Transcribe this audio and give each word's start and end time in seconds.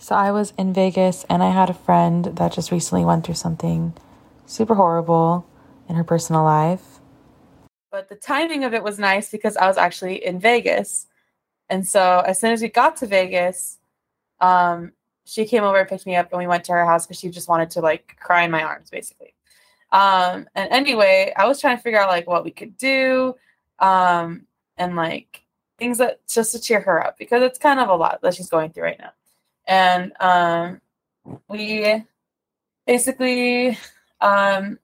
So 0.00 0.14
I 0.14 0.30
was 0.30 0.52
in 0.56 0.72
Vegas 0.72 1.26
and 1.28 1.42
I 1.42 1.50
had 1.50 1.68
a 1.68 1.74
friend 1.74 2.24
that 2.24 2.52
just 2.52 2.70
recently 2.70 3.04
went 3.04 3.26
through 3.26 3.34
something 3.34 3.94
super 4.46 4.76
horrible 4.76 5.44
in 5.88 5.96
her 5.96 6.04
personal 6.04 6.44
life. 6.44 7.00
But 7.90 8.08
the 8.08 8.14
timing 8.14 8.62
of 8.62 8.72
it 8.74 8.84
was 8.84 8.98
nice 8.98 9.28
because 9.28 9.56
I 9.56 9.66
was 9.66 9.76
actually 9.76 10.24
in 10.24 10.38
Vegas. 10.38 11.08
And 11.68 11.86
so 11.86 12.22
as 12.24 12.40
soon 12.40 12.52
as 12.52 12.62
we 12.62 12.68
got 12.68 12.96
to 12.98 13.06
Vegas, 13.06 13.78
um, 14.40 14.92
she 15.24 15.44
came 15.44 15.64
over 15.64 15.80
and 15.80 15.88
picked 15.88 16.06
me 16.06 16.14
up 16.14 16.30
and 16.30 16.38
we 16.38 16.46
went 16.46 16.64
to 16.64 16.72
her 16.72 16.86
house 16.86 17.04
because 17.04 17.18
she 17.18 17.28
just 17.28 17.48
wanted 17.48 17.70
to 17.70 17.80
like 17.80 18.16
cry 18.20 18.44
in 18.44 18.52
my 18.52 18.62
arms, 18.62 18.90
basically. 18.90 19.34
Um, 19.90 20.48
and 20.54 20.70
anyway, 20.70 21.32
I 21.36 21.46
was 21.46 21.60
trying 21.60 21.76
to 21.76 21.82
figure 21.82 21.98
out 21.98 22.08
like 22.08 22.28
what 22.28 22.44
we 22.44 22.52
could 22.52 22.76
do 22.76 23.34
um, 23.80 24.46
and 24.76 24.94
like 24.94 25.42
things 25.76 25.98
that 25.98 26.20
just 26.28 26.52
to 26.52 26.60
cheer 26.60 26.80
her 26.80 27.04
up 27.04 27.18
because 27.18 27.42
it's 27.42 27.58
kind 27.58 27.80
of 27.80 27.88
a 27.88 27.94
lot 27.94 28.20
that 28.22 28.34
she's 28.34 28.48
going 28.48 28.70
through 28.70 28.84
right 28.84 28.98
now 28.98 29.10
and 29.68 30.12
um, 30.18 30.80
we 31.48 32.02
basically 32.86 33.78
um, 34.20 34.78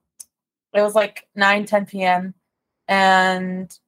it 0.73 0.83
was 0.83 0.95
like 0.95 1.27
9 1.35 1.65
10 1.65 1.87
p.m 1.87 2.35
and 2.87 3.79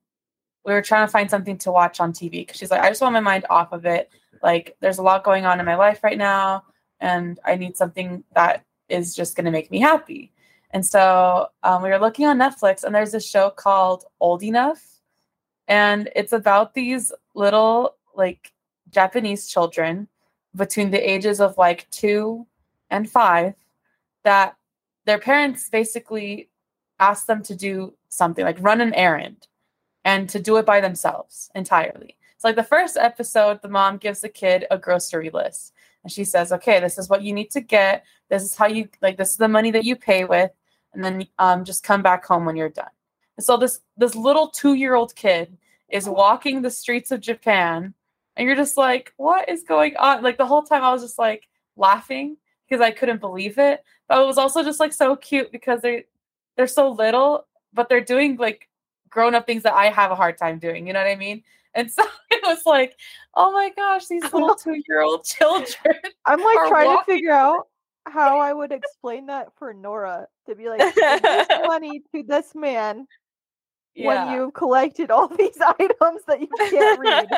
we 0.65 0.73
were 0.73 0.83
trying 0.83 1.07
to 1.07 1.13
find 1.13 1.31
something 1.31 1.59
to 1.59 1.71
watch 1.71 2.01
on 2.01 2.13
tv 2.13 2.33
because 2.33 2.57
she's 2.57 2.71
like 2.71 2.81
i 2.81 2.89
just 2.89 3.03
want 3.03 3.13
my 3.13 3.21
mind 3.21 3.47
off 3.51 3.73
of 3.73 3.85
it. 3.87 4.11
Like 4.43 4.77
there's 4.81 4.99
a 4.99 5.03
lot 5.03 5.25
going 5.25 5.47
on 5.47 5.61
in 5.61 5.67
my 5.67 5.77
life 5.77 6.03
right 6.03 6.19
now 6.19 6.65
and 6.99 7.39
i 7.45 7.57
need 7.57 7.77
something 7.77 8.25
that 8.35 8.65
is 8.89 9.15
just 9.15 9.37
going 9.37 9.45
to 9.45 9.51
make 9.51 9.71
me 9.71 9.81
happy. 9.81 10.33
And 10.71 10.85
so 10.85 11.49
um, 11.63 11.83
we 11.83 11.89
were 11.89 11.99
looking 11.99 12.27
on 12.27 12.39
netflix 12.39 12.85
and 12.85 12.95
there's 12.95 13.13
this 13.13 13.29
show 13.29 13.51
called 13.51 14.05
old 14.21 14.43
enough 14.43 14.83
and 15.69 16.09
it's 16.15 16.33
about 16.33 16.75
these 16.75 17.13
little 17.35 17.97
like 18.15 18.53
japanese 18.91 19.49
children 19.49 20.09
between 20.57 20.91
the 20.91 21.11
ages 21.11 21.41
of 21.41 21.59
like 21.59 21.89
two 21.91 22.47
and 22.91 23.11
five 23.11 23.55
that 24.25 24.57
their 25.05 25.19
parents 25.19 25.69
basically 25.69 26.49
ask 26.99 27.27
them 27.27 27.43
to 27.43 27.55
do 27.55 27.95
something 28.09 28.45
like 28.45 28.57
run 28.61 28.81
an 28.81 28.95
errand 28.95 29.47
and 30.05 30.29
to 30.29 30.41
do 30.41 30.57
it 30.57 30.67
by 30.67 30.81
themselves 30.81 31.51
entirely. 31.55 32.17
So, 32.39 32.49
like 32.49 32.57
the 32.57 32.63
first 32.63 32.97
episode, 32.97 33.61
the 33.63 33.69
mom 33.69 33.99
gives 33.99 34.21
the 34.21 34.29
kid 34.29 34.67
a 34.71 34.79
grocery 34.79 35.31
list 35.31 35.73
and 36.03 36.13
she 36.13 36.25
says, 36.25 36.53
Okay, 36.53 36.81
this 36.81 36.99
is 36.99 37.09
what 37.09 37.23
you 37.23 37.33
need 37.33 37.51
to 37.53 37.61
get. 37.61 38.05
This 38.29 38.43
is 38.43 38.55
how 38.55 38.67
you 38.67 38.89
like, 39.03 39.17
this 39.17 39.31
is 39.31 39.37
the 39.37 39.49
money 39.49 39.71
that 39.71 39.85
you 39.85 39.97
pay 39.97 40.25
with. 40.25 40.51
And 40.93 41.05
then 41.05 41.27
um, 41.39 41.65
just 41.65 41.83
come 41.83 42.03
back 42.03 42.25
home 42.25 42.45
when 42.45 42.57
you're 42.57 42.69
done. 42.69 42.91
And 43.37 43.45
so, 43.45 43.57
this, 43.57 43.81
this 43.97 44.15
little 44.15 44.49
two 44.49 44.75
year 44.75 44.95
old 44.95 45.15
kid 45.15 45.57
is 45.89 46.09
walking 46.09 46.63
the 46.63 46.71
streets 46.71 47.11
of 47.11 47.21
Japan 47.21 47.95
and 48.37 48.47
you're 48.47 48.57
just 48.57 48.77
like, 48.77 49.13
what 49.17 49.49
is 49.49 49.63
going 49.63 49.97
on? 49.97 50.23
Like 50.23 50.37
the 50.37 50.47
whole 50.47 50.63
time 50.63 50.83
I 50.83 50.93
was 50.93 51.03
just 51.03 51.19
like 51.19 51.49
laughing 51.77 52.37
because 52.69 52.83
I 52.83 52.91
couldn't 52.91 53.21
believe 53.21 53.59
it. 53.59 53.83
But 54.09 54.23
it 54.23 54.27
was 54.27 54.39
also 54.39 54.63
just 54.63 54.81
like 54.81 54.93
so 54.93 55.17
cute 55.17 55.51
because 55.51 55.81
they're 55.81 56.05
they're 56.57 56.67
so 56.67 56.91
little, 56.91 57.47
but 57.73 57.89
they're 57.89 58.05
doing 58.05 58.37
like 58.37 58.69
grown 59.09 59.35
up 59.35 59.47
things 59.47 59.63
that 59.63 59.75
I 59.75 59.87
have 59.87 60.11
a 60.11 60.17
hard 60.17 60.39
time 60.39 60.59
doing. 60.59 60.87
You 60.87 60.93
know 60.93 61.01
what 61.01 61.11
I 61.11 61.17
mean? 61.17 61.43
And 61.75 61.91
so 61.93 62.03
it 62.31 62.43
was 62.45 62.63
like, 62.67 62.97
oh 63.35 63.53
my 63.53 63.71
gosh, 63.75 64.07
these 64.07 64.23
little 64.33 64.55
two 64.55 64.83
year 64.87 65.01
old 65.03 65.25
children. 65.25 65.97
I'm 66.25 66.43
like 66.43 66.69
trying 66.69 66.87
walking. 66.87 67.15
to 67.15 67.19
figure 67.19 67.33
out 67.33 67.69
how 68.07 68.39
I 68.39 68.53
would 68.53 68.71
explain 68.71 69.27
that 69.27 69.49
for 69.59 69.75
Nora 69.75 70.29
to 70.49 70.55
be 70.55 70.69
like, 70.69 70.81
money 71.67 72.03
to 72.15 72.23
this 72.23 72.55
man 72.55 73.07
yeah. 73.97 74.07
when 74.07 74.35
you've 74.35 74.55
collected 74.55 75.11
all 75.11 75.27
these 75.29 75.59
items 75.61 76.23
that 76.29 76.41
you 76.41 76.49
can't 76.71 77.01
read. 77.01 77.29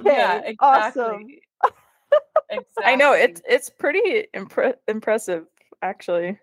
Okay, 0.00 0.16
yeah, 0.16 0.38
exactly. 0.44 0.60
awesome. 0.60 1.26
exactly. 2.50 2.64
I 2.84 2.96
know 2.96 3.12
it's 3.12 3.40
it's 3.48 3.70
pretty 3.70 4.26
impre- 4.34 4.76
impressive, 4.88 5.46
actually. 5.82 6.38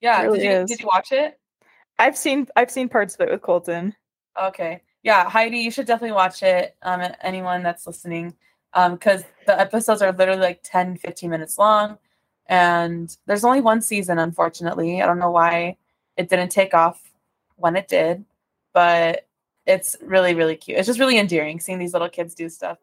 Yeah, 0.00 0.22
really 0.22 0.38
did 0.40 0.44
you 0.44 0.52
is. 0.52 0.70
did 0.70 0.80
you 0.80 0.86
watch 0.86 1.12
it? 1.12 1.38
I've 1.98 2.16
seen 2.16 2.48
I've 2.56 2.70
seen 2.70 2.88
parts 2.88 3.14
of 3.14 3.20
it 3.20 3.30
with 3.30 3.42
Colton. 3.42 3.94
Okay, 4.40 4.82
yeah, 5.02 5.28
Heidi, 5.28 5.58
you 5.58 5.70
should 5.70 5.86
definitely 5.86 6.14
watch 6.14 6.42
it. 6.42 6.76
Um, 6.82 7.02
anyone 7.22 7.62
that's 7.62 7.86
listening, 7.86 8.34
um, 8.74 8.94
because 8.94 9.24
the 9.46 9.58
episodes 9.58 10.02
are 10.02 10.12
literally 10.12 10.40
like 10.40 10.60
10, 10.62 10.96
15 10.96 11.30
minutes 11.30 11.58
long, 11.58 11.98
and 12.46 13.16
there's 13.26 13.44
only 13.44 13.60
one 13.60 13.80
season, 13.80 14.18
unfortunately. 14.18 15.02
I 15.02 15.06
don't 15.06 15.18
know 15.18 15.30
why 15.30 15.76
it 16.16 16.28
didn't 16.28 16.50
take 16.50 16.74
off 16.74 17.00
when 17.56 17.76
it 17.76 17.88
did, 17.88 18.24
but 18.72 19.26
it's 19.70 19.96
really, 20.02 20.34
really 20.34 20.56
cute. 20.56 20.78
It's 20.78 20.86
just 20.86 20.98
really 20.98 21.16
endearing 21.16 21.60
seeing 21.60 21.78
these 21.78 21.92
little 21.92 22.08
kids 22.08 22.34
do 22.34 22.48
stuff. 22.48 22.78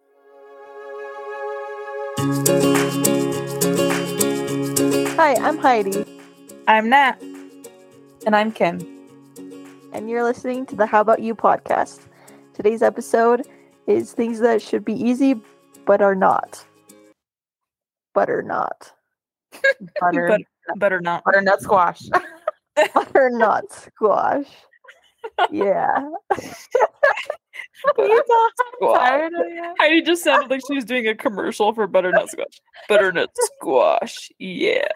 Hi, 5.17 5.35
I'm 5.35 5.57
Heidi. 5.57 6.05
I'm 6.67 6.89
Nat. 6.89 7.21
And 8.25 8.35
I'm 8.35 8.53
Kim. 8.53 8.79
And 9.91 10.09
you're 10.09 10.23
listening 10.23 10.65
to 10.67 10.75
the 10.75 10.85
How 10.85 11.01
About 11.01 11.21
You 11.21 11.35
podcast. 11.35 12.07
Today's 12.53 12.81
episode 12.81 13.45
is 13.85 14.13
things 14.13 14.39
that 14.39 14.61
should 14.61 14.85
be 14.85 14.93
easy 14.93 15.39
but 15.85 16.01
are 16.01 16.15
not. 16.15 16.65
But 18.13 18.29
are 18.29 18.41
not. 18.41 18.93
Butter, 19.99 20.27
but, 20.29 20.79
butternut. 20.79 21.23
Butternut 21.25 21.61
squash. 21.61 22.01
butternut 22.93 23.71
squash 23.71 24.47
yeah. 25.51 26.09
Are 27.97 28.05
you 28.05 28.23
tired? 28.81 29.33
Heidi 29.79 30.01
just 30.01 30.23
sounded 30.23 30.49
like 30.49 30.61
she 30.67 30.75
was 30.75 30.85
doing 30.85 31.07
a 31.07 31.15
commercial 31.15 31.73
for 31.73 31.87
butternut 31.87 32.29
squash. 32.29 32.61
Butternut 32.89 33.29
squash, 33.35 34.29
yeah. 34.39 34.87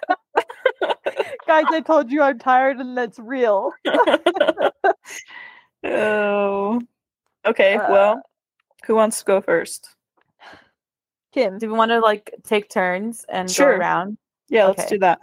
Guys, 1.48 1.66
I 1.70 1.82
told 1.82 2.12
you 2.12 2.22
I'm 2.22 2.40
tired 2.40 2.78
and 2.78 2.98
that's 2.98 3.20
real. 3.20 3.72
oh. 5.84 6.82
Okay, 7.46 7.76
uh, 7.76 7.92
well, 7.92 8.22
who 8.86 8.96
wants 8.96 9.20
to 9.20 9.26
go 9.26 9.42
first? 9.42 9.90
Kim. 11.32 11.58
Do 11.58 11.68
we 11.68 11.78
want 11.78 11.92
to 11.92 12.00
like 12.00 12.34
take 12.44 12.70
turns 12.70 13.26
and 13.30 13.50
sure. 13.50 13.74
go 13.74 13.80
around? 13.80 14.18
Yeah, 14.50 14.68
okay. 14.68 14.82
let's 14.82 14.92
do 14.92 15.00
that. 15.00 15.22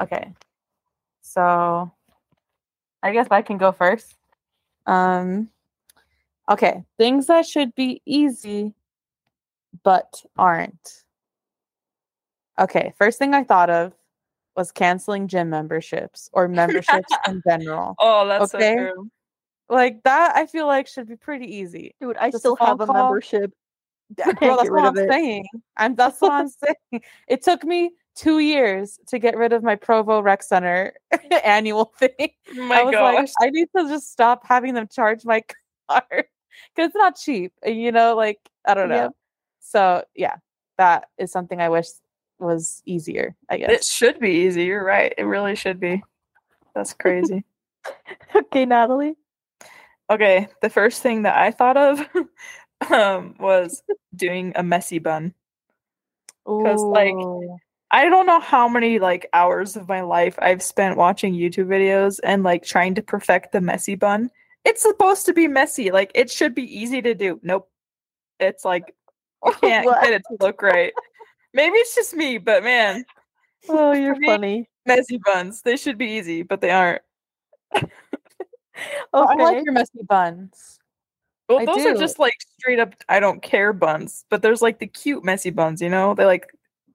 Okay. 0.00 0.32
So 1.22 1.92
I 3.02 3.12
guess 3.12 3.28
I 3.30 3.42
can 3.42 3.58
go 3.58 3.72
first. 3.72 4.14
Um, 4.88 5.50
okay, 6.50 6.82
things 6.96 7.26
that 7.26 7.46
should 7.46 7.74
be 7.74 8.00
easy 8.06 8.74
but 9.84 10.24
aren't. 10.36 11.04
Okay, 12.58 12.92
first 12.98 13.18
thing 13.18 13.34
I 13.34 13.44
thought 13.44 13.70
of 13.70 13.92
was 14.56 14.72
canceling 14.72 15.28
gym 15.28 15.50
memberships 15.50 16.30
or 16.32 16.48
memberships 16.48 17.14
in 17.28 17.42
general. 17.46 17.94
Oh, 17.98 18.26
that's 18.26 18.54
okay? 18.54 18.74
so 18.74 18.76
true. 18.76 19.10
Like 19.68 20.02
that, 20.04 20.34
I 20.34 20.46
feel 20.46 20.66
like 20.66 20.86
should 20.88 21.06
be 21.06 21.16
pretty 21.16 21.54
easy. 21.56 21.94
Dude, 22.00 22.16
I 22.16 22.30
Just 22.30 22.42
still 22.42 22.56
have 22.56 22.80
a 22.80 22.86
call. 22.86 22.94
membership. 22.94 23.52
Bro, 24.16 24.56
that's 24.56 24.70
what 24.70 24.86
I'm 24.86 24.96
saying. 25.10 25.44
And 25.76 25.94
that's 25.94 26.18
what 26.22 26.32
I'm 26.32 26.48
saying. 26.48 27.02
It 27.28 27.42
took 27.42 27.62
me 27.62 27.90
two 28.18 28.40
years 28.40 28.98
to 29.06 29.18
get 29.18 29.36
rid 29.36 29.52
of 29.52 29.62
my 29.62 29.76
Provo 29.76 30.20
Rec 30.20 30.42
Center 30.42 30.94
annual 31.44 31.92
thing. 31.96 32.30
Oh 32.56 32.66
my 32.66 32.80
I 32.80 32.82
was 32.82 32.92
gosh. 32.92 33.14
like, 33.14 33.28
I 33.40 33.50
need 33.50 33.68
to 33.76 33.88
just 33.88 34.10
stop 34.10 34.42
having 34.44 34.74
them 34.74 34.88
charge 34.88 35.24
my 35.24 35.42
card 35.88 36.24
because 36.74 36.88
it's 36.88 36.96
not 36.96 37.16
cheap. 37.16 37.52
You 37.64 37.92
know, 37.92 38.16
like 38.16 38.40
I 38.66 38.74
don't 38.74 38.88
know. 38.88 38.94
Yeah. 38.96 39.08
So 39.60 40.04
yeah, 40.14 40.36
that 40.78 41.08
is 41.16 41.30
something 41.30 41.60
I 41.60 41.68
wish 41.68 41.86
was 42.40 42.82
easier. 42.86 43.36
I 43.48 43.58
guess 43.58 43.70
it 43.70 43.84
should 43.84 44.18
be 44.18 44.30
easy. 44.30 44.64
You're 44.64 44.84
right. 44.84 45.14
It 45.16 45.24
really 45.24 45.54
should 45.54 45.78
be. 45.78 46.02
That's 46.74 46.92
crazy. 46.94 47.44
okay, 48.34 48.64
Natalie. 48.64 49.16
Okay, 50.10 50.48
the 50.62 50.70
first 50.70 51.02
thing 51.02 51.22
that 51.22 51.36
I 51.36 51.50
thought 51.50 51.76
of 51.76 52.08
um, 52.90 53.36
was 53.38 53.82
doing 54.14 54.52
a 54.56 54.62
messy 54.62 54.98
bun. 54.98 55.34
Because 56.46 56.80
like 56.80 57.14
I 57.90 58.08
don't 58.08 58.26
know 58.26 58.40
how 58.40 58.68
many 58.68 58.98
like 58.98 59.28
hours 59.32 59.76
of 59.76 59.88
my 59.88 60.02
life 60.02 60.38
I've 60.40 60.62
spent 60.62 60.96
watching 60.96 61.34
YouTube 61.34 61.66
videos 61.66 62.20
and 62.22 62.42
like 62.42 62.64
trying 62.64 62.94
to 62.96 63.02
perfect 63.02 63.52
the 63.52 63.60
messy 63.60 63.94
bun. 63.94 64.30
It's 64.64 64.82
supposed 64.82 65.24
to 65.26 65.32
be 65.32 65.48
messy. 65.48 65.90
Like 65.90 66.12
it 66.14 66.30
should 66.30 66.54
be 66.54 66.64
easy 66.64 67.00
to 67.00 67.14
do. 67.14 67.40
Nope. 67.42 67.70
It's 68.38 68.64
like 68.64 68.94
you 69.44 69.52
can't 69.60 69.86
get 70.02 70.12
it 70.12 70.22
to 70.28 70.36
look 70.44 70.60
right. 70.60 70.92
Maybe 71.54 71.76
it's 71.78 71.94
just 71.94 72.14
me, 72.14 72.38
but 72.38 72.62
man. 72.62 73.06
Oh, 73.68 73.92
you're 73.92 74.16
funny. 74.22 74.68
Messy 74.84 75.18
buns. 75.24 75.62
They 75.62 75.76
should 75.76 75.98
be 75.98 76.12
easy, 76.12 76.42
but 76.42 76.60
they 76.60 76.70
aren't. 76.70 77.02
okay. 77.74 77.88
I 79.14 79.34
like 79.34 79.64
your 79.64 79.72
messy 79.72 80.02
buns. 80.06 80.78
Well, 81.48 81.60
I 81.60 81.64
those 81.64 81.82
do. 81.82 81.88
are 81.88 81.98
just 81.98 82.18
like 82.18 82.34
straight 82.58 82.78
up 82.78 82.94
I 83.08 83.20
don't 83.20 83.40
care 83.40 83.72
buns, 83.72 84.26
but 84.28 84.42
there's 84.42 84.60
like 84.60 84.78
the 84.78 84.86
cute 84.86 85.24
messy 85.24 85.48
buns, 85.50 85.80
you 85.80 85.88
know? 85.88 86.14
They 86.14 86.26
like 86.26 86.46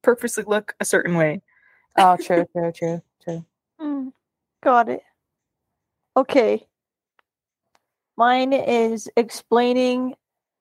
purposely 0.04 0.44
look 0.46 0.76
a 0.80 0.86
certain 0.86 1.16
way. 1.16 1.42
Oh, 1.98 2.18
true, 2.18 2.46
true, 2.52 2.72
true, 2.72 3.02
true. 3.24 3.46
Mm, 3.82 4.14
got 4.64 4.88
it. 4.88 5.02
Okay. 6.16 6.68
Mine 8.16 8.54
is 8.54 9.10
explaining 9.18 10.14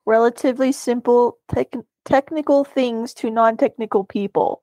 relatively 0.07 0.73
simple 0.73 1.39
tech- 1.55 1.75
technical 2.05 2.65
things 2.65 3.13
to 3.15 3.31
non-technical 3.31 4.05
people, 4.05 4.63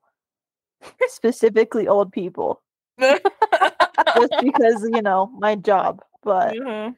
specifically 1.06 1.86
old 1.86 2.12
people. 2.12 2.60
Just 3.00 4.34
because, 4.42 4.82
you 4.92 5.00
know, 5.00 5.30
my 5.38 5.54
job. 5.54 6.02
But 6.22 6.54
mm-hmm. 6.54 6.92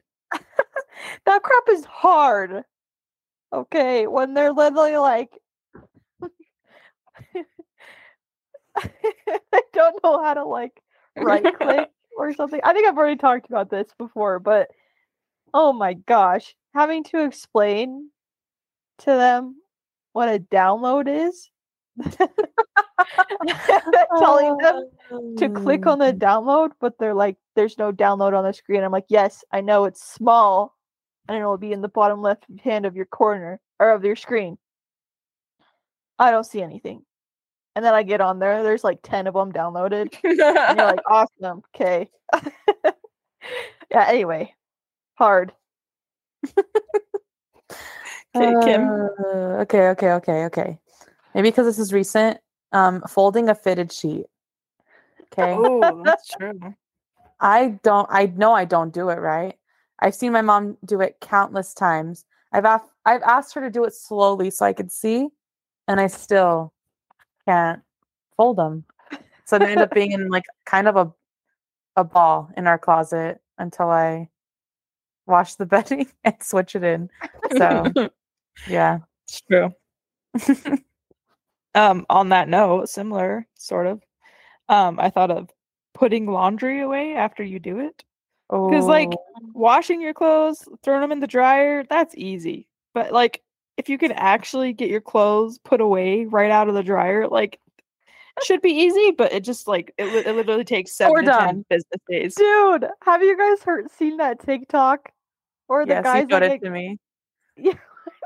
that 1.25 1.43
crap 1.43 1.63
is 1.69 1.85
hard. 1.85 2.63
Okay, 3.53 4.07
when 4.07 4.33
they're 4.33 4.51
literally 4.51 4.97
like 4.97 5.39
I 9.53 9.61
don't 9.73 10.03
know 10.03 10.23
how 10.23 10.33
to 10.33 10.45
like 10.45 10.81
right 11.15 11.43
click 11.57 11.89
or 12.17 12.33
something. 12.33 12.59
I 12.63 12.73
think 12.73 12.87
I've 12.87 12.97
already 12.97 13.17
talked 13.17 13.47
about 13.47 13.69
this 13.69 13.87
before, 13.97 14.39
but 14.39 14.69
oh 15.53 15.73
my 15.73 15.93
gosh, 15.93 16.55
having 16.73 17.03
to 17.05 17.23
explain 17.23 18.09
to 18.99 19.05
them 19.05 19.57
what 20.13 20.29
a 20.29 20.39
download 20.39 21.07
is. 21.07 21.49
telling 24.17 24.57
them 24.57 24.89
to 25.37 25.49
click 25.49 25.85
on 25.85 25.99
the 25.99 26.07
oh. 26.07 26.13
download, 26.13 26.71
but 26.79 26.97
they're 26.97 27.13
like, 27.13 27.37
there's 27.55 27.77
no 27.77 27.91
download 27.91 28.35
on 28.35 28.43
the 28.43 28.53
screen. 28.53 28.83
I'm 28.83 28.91
like, 28.91 29.05
yes, 29.09 29.43
I 29.51 29.61
know 29.61 29.85
it's 29.85 30.03
small 30.03 30.75
and 31.27 31.37
it'll 31.37 31.57
be 31.57 31.71
in 31.71 31.81
the 31.81 31.87
bottom 31.87 32.21
left 32.21 32.45
hand 32.63 32.85
of 32.85 32.95
your 32.95 33.05
corner 33.05 33.59
or 33.79 33.91
of 33.91 34.03
your 34.03 34.15
screen. 34.15 34.57
I 36.19 36.31
don't 36.31 36.45
see 36.45 36.61
anything. 36.61 37.03
And 37.75 37.83
then 37.83 37.93
I 37.93 38.03
get 38.03 38.21
on 38.21 38.39
there, 38.39 38.61
there's 38.61 38.83
like 38.83 38.99
10 39.01 39.27
of 39.27 39.33
them 39.33 39.51
downloaded. 39.51 40.15
and 40.23 40.77
you're 40.77 40.85
like, 40.85 40.99
awesome. 41.09 41.63
Okay. 41.75 42.09
yeah, 43.91 44.05
anyway, 44.07 44.53
hard. 45.15 45.53
okay, 48.35 48.55
Kim. 48.63 48.89
Uh, 48.91 49.61
okay, 49.61 49.89
okay, 49.89 50.11
okay, 50.11 50.45
okay. 50.45 50.77
Maybe 51.33 51.49
because 51.49 51.65
this 51.65 51.79
is 51.79 51.91
recent. 51.91 52.39
Um, 52.71 53.01
folding 53.07 53.49
a 53.49 53.55
fitted 53.55 53.91
sheet. 53.91 54.25
Okay. 55.33 55.53
Oh, 55.55 56.01
that's 56.03 56.27
true. 56.27 56.75
I 57.39 57.79
don't. 57.83 58.07
I 58.11 58.27
know 58.27 58.53
I 58.53 58.65
don't 58.65 58.93
do 58.93 59.09
it 59.09 59.19
right. 59.19 59.55
I've 59.99 60.15
seen 60.15 60.31
my 60.31 60.41
mom 60.41 60.77
do 60.85 61.01
it 61.01 61.17
countless 61.21 61.73
times. 61.73 62.25
I've 62.51 62.65
asked. 62.65 62.89
I've 63.05 63.21
asked 63.23 63.53
her 63.55 63.61
to 63.61 63.69
do 63.69 63.83
it 63.83 63.93
slowly 63.93 64.49
so 64.49 64.65
I 64.65 64.73
could 64.73 64.91
see, 64.91 65.29
and 65.87 65.99
I 65.99 66.07
still 66.07 66.72
can't 67.47 67.81
fold 68.37 68.57
them. 68.57 68.85
So 69.45 69.59
they 69.59 69.71
end 69.71 69.81
up 69.81 69.93
being 69.93 70.11
in 70.11 70.29
like 70.29 70.45
kind 70.65 70.87
of 70.87 70.95
a 70.95 71.13
a 71.95 72.03
ball 72.03 72.49
in 72.57 72.67
our 72.67 72.77
closet 72.77 73.39
until 73.57 73.89
I 73.89 74.29
wash 75.25 75.55
the 75.55 75.65
bedding 75.67 76.07
and 76.23 76.35
switch 76.41 76.75
it 76.75 76.83
in. 76.83 77.09
So 77.57 77.91
yeah, 78.67 78.99
it's 79.27 79.41
true. 79.41 79.73
um, 81.75 82.05
on 82.09 82.29
that 82.29 82.49
note, 82.49 82.89
similar 82.89 83.47
sort 83.55 83.87
of. 83.87 84.01
Um, 84.69 84.99
I 84.99 85.09
thought 85.09 85.31
of 85.31 85.49
putting 85.93 86.25
laundry 86.27 86.81
away 86.81 87.15
after 87.15 87.43
you 87.43 87.59
do 87.59 87.79
it. 87.79 88.03
Because 88.49 88.85
like 88.85 89.09
oh. 89.11 89.39
washing 89.53 90.01
your 90.01 90.13
clothes, 90.13 90.67
throwing 90.83 91.01
them 91.01 91.11
in 91.11 91.19
the 91.19 91.27
dryer, 91.27 91.83
that's 91.89 92.13
easy. 92.15 92.67
But 92.93 93.11
like 93.11 93.41
if 93.77 93.89
you 93.89 93.97
can 93.97 94.11
actually 94.11 94.73
get 94.73 94.89
your 94.89 95.01
clothes 95.01 95.57
put 95.59 95.81
away 95.81 96.25
right 96.25 96.51
out 96.51 96.69
of 96.69 96.75
the 96.75 96.83
dryer, 96.83 97.27
like 97.27 97.59
it 98.37 98.45
should 98.45 98.61
be 98.61 98.71
easy, 98.71 99.11
but 99.11 99.31
it 99.31 99.43
just 99.43 99.67
like 99.67 99.93
it, 99.97 100.05
it 100.27 100.35
literally 100.35 100.63
takes 100.63 100.95
7 100.95 101.15
to 101.15 101.25
done. 101.25 101.47
10 101.47 101.65
business 101.69 102.01
days. 102.09 102.35
Dude, 102.35 102.87
have 103.03 103.21
you 103.21 103.37
guys 103.37 103.63
heard 103.63 103.91
seen 103.91 104.17
that 104.17 104.39
TikTok? 104.39 105.11
Or 105.67 105.85
the 105.85 105.93
yes, 105.93 106.03
guys 106.03 106.25
got 106.27 106.41
like, 106.41 106.61
it 106.61 106.65
to 106.65 106.69
me. 106.71 106.97
Yeah, 107.55 107.73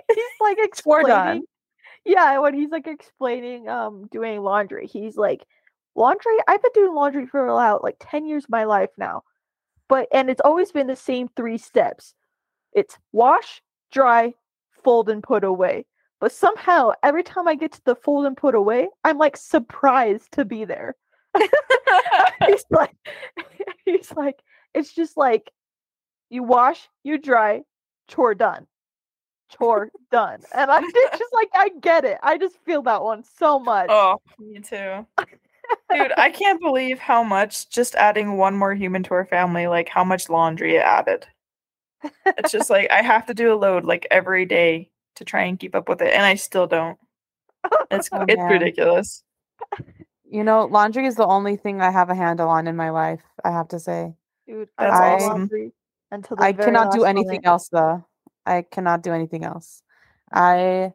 he's 0.07 0.25
like 0.39 0.57
explaining. 0.63 1.43
Yeah, 2.05 2.39
when 2.39 2.53
he's 2.53 2.69
like 2.69 2.87
explaining 2.87 3.67
um 3.67 4.07
doing 4.09 4.41
laundry, 4.41 4.87
he's 4.87 5.17
like, 5.17 5.43
laundry. 5.95 6.37
I've 6.47 6.61
been 6.61 6.71
doing 6.73 6.95
laundry 6.95 7.27
for 7.27 7.45
about 7.45 7.83
like 7.83 7.97
ten 7.99 8.25
years 8.25 8.45
of 8.45 8.49
my 8.49 8.63
life 8.63 8.89
now, 8.97 9.23
but 9.89 10.07
and 10.13 10.29
it's 10.29 10.39
always 10.39 10.71
been 10.71 10.87
the 10.87 10.95
same 10.95 11.27
three 11.27 11.57
steps. 11.57 12.13
It's 12.71 12.97
wash, 13.11 13.61
dry, 13.91 14.33
fold, 14.87 15.09
and 15.09 15.21
put 15.21 15.43
away. 15.43 15.85
But 16.21 16.31
somehow, 16.31 16.93
every 17.03 17.21
time 17.21 17.45
I 17.45 17.55
get 17.55 17.73
to 17.73 17.83
the 17.83 17.93
fold 17.93 18.25
and 18.25 18.37
put 18.37 18.55
away, 18.55 18.87
I'm 19.03 19.17
like 19.17 19.35
surprised 19.35 20.31
to 20.31 20.45
be 20.45 20.63
there. 20.63 20.95
he's 22.47 22.63
like, 22.71 22.95
he's 23.85 24.13
like, 24.13 24.41
it's 24.73 24.93
just 24.93 25.17
like 25.17 25.51
you 26.29 26.41
wash, 26.41 26.87
you 27.03 27.17
dry, 27.17 27.63
chore 28.07 28.33
done, 28.33 28.65
chore 29.49 29.91
done, 30.09 30.39
and 30.55 30.71
I'm 30.71 30.89
just 30.89 31.33
like, 31.33 31.49
I 31.53 31.69
get 31.81 32.05
it. 32.05 32.17
I 32.23 32.37
just 32.37 32.55
feel 32.63 32.81
that 32.83 33.03
one 33.03 33.25
so 33.37 33.59
much. 33.59 33.87
Oh, 33.89 34.21
me 34.39 34.61
too. 34.61 35.05
Dude, 35.93 36.13
I 36.17 36.29
can't 36.29 36.61
believe 36.61 36.97
how 36.97 37.23
much 37.23 37.69
just 37.69 37.93
adding 37.95 38.37
one 38.37 38.55
more 38.55 38.73
human 38.73 39.03
to 39.03 39.15
our 39.15 39.25
family, 39.25 39.67
like 39.67 39.89
how 39.89 40.05
much 40.05 40.29
laundry 40.29 40.77
it 40.77 40.83
added. 40.83 41.27
It's 42.25 42.51
just 42.51 42.69
like 42.69 42.89
I 42.91 43.01
have 43.01 43.25
to 43.27 43.33
do 43.33 43.53
a 43.53 43.55
load 43.55 43.85
like 43.85 44.07
every 44.11 44.45
day 44.45 44.89
to 45.15 45.25
try 45.25 45.43
and 45.43 45.59
keep 45.59 45.75
up 45.75 45.89
with 45.89 46.01
it, 46.01 46.13
and 46.13 46.25
I 46.25 46.35
still 46.35 46.67
don't. 46.67 46.97
It's 47.91 48.09
oh, 48.11 48.23
it's 48.27 48.41
ridiculous. 48.41 49.23
You 50.29 50.43
know, 50.43 50.65
laundry 50.65 51.05
is 51.05 51.15
the 51.15 51.25
only 51.25 51.55
thing 51.57 51.81
I 51.81 51.89
have 51.89 52.09
a 52.09 52.15
handle 52.15 52.49
on 52.49 52.67
in 52.67 52.75
my 52.75 52.91
life. 52.91 53.23
I 53.43 53.51
have 53.51 53.69
to 53.69 53.79
say, 53.79 54.13
dude, 54.47 54.69
that's 54.77 54.95
I, 54.95 55.13
awesome. 55.13 55.49
Until 56.11 56.37
I 56.39 56.53
cannot 56.53 56.93
do 56.93 57.03
anything 57.03 57.41
moment. 57.43 57.45
else 57.47 57.69
though. 57.69 58.05
I 58.45 58.61
cannot 58.61 59.03
do 59.03 59.11
anything 59.11 59.43
else. 59.43 59.83
I, 60.31 60.93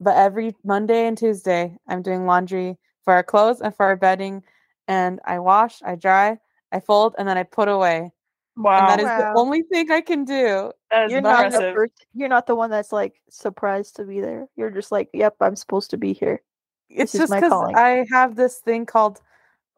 but 0.00 0.16
every 0.16 0.54
Monday 0.64 1.06
and 1.06 1.18
Tuesday, 1.18 1.76
I'm 1.88 2.02
doing 2.02 2.26
laundry 2.26 2.78
for 3.04 3.14
our 3.14 3.22
clothes 3.22 3.60
and 3.60 3.74
for 3.74 3.86
our 3.86 3.96
bedding, 3.96 4.42
and 4.86 5.20
I 5.24 5.40
wash, 5.40 5.82
I 5.84 5.96
dry, 5.96 6.38
I 6.70 6.80
fold, 6.80 7.14
and 7.18 7.28
then 7.28 7.38
I 7.38 7.42
put 7.42 7.68
away. 7.68 8.12
Wow. 8.56 8.80
And 8.80 8.88
that 8.88 9.00
is 9.00 9.06
wow. 9.06 9.32
the 9.32 9.38
only 9.38 9.62
thing 9.62 9.90
I 9.90 10.00
can 10.00 10.24
do. 10.24 10.72
you're 11.08 11.20
not 11.20 11.50
the 11.50 11.72
first, 11.74 12.06
you're 12.14 12.28
not 12.28 12.46
the 12.46 12.54
one 12.54 12.70
that's 12.70 12.92
like 12.92 13.20
surprised 13.28 13.96
to 13.96 14.04
be 14.04 14.20
there. 14.20 14.46
You're 14.56 14.70
just 14.70 14.92
like, 14.92 15.08
yep, 15.12 15.36
I'm 15.40 15.56
supposed 15.56 15.90
to 15.90 15.96
be 15.96 16.12
here. 16.12 16.40
It's 16.88 17.12
this 17.12 17.22
just 17.22 17.32
because 17.32 17.72
I 17.74 18.06
have 18.10 18.36
this 18.36 18.58
thing 18.58 18.86
called 18.86 19.20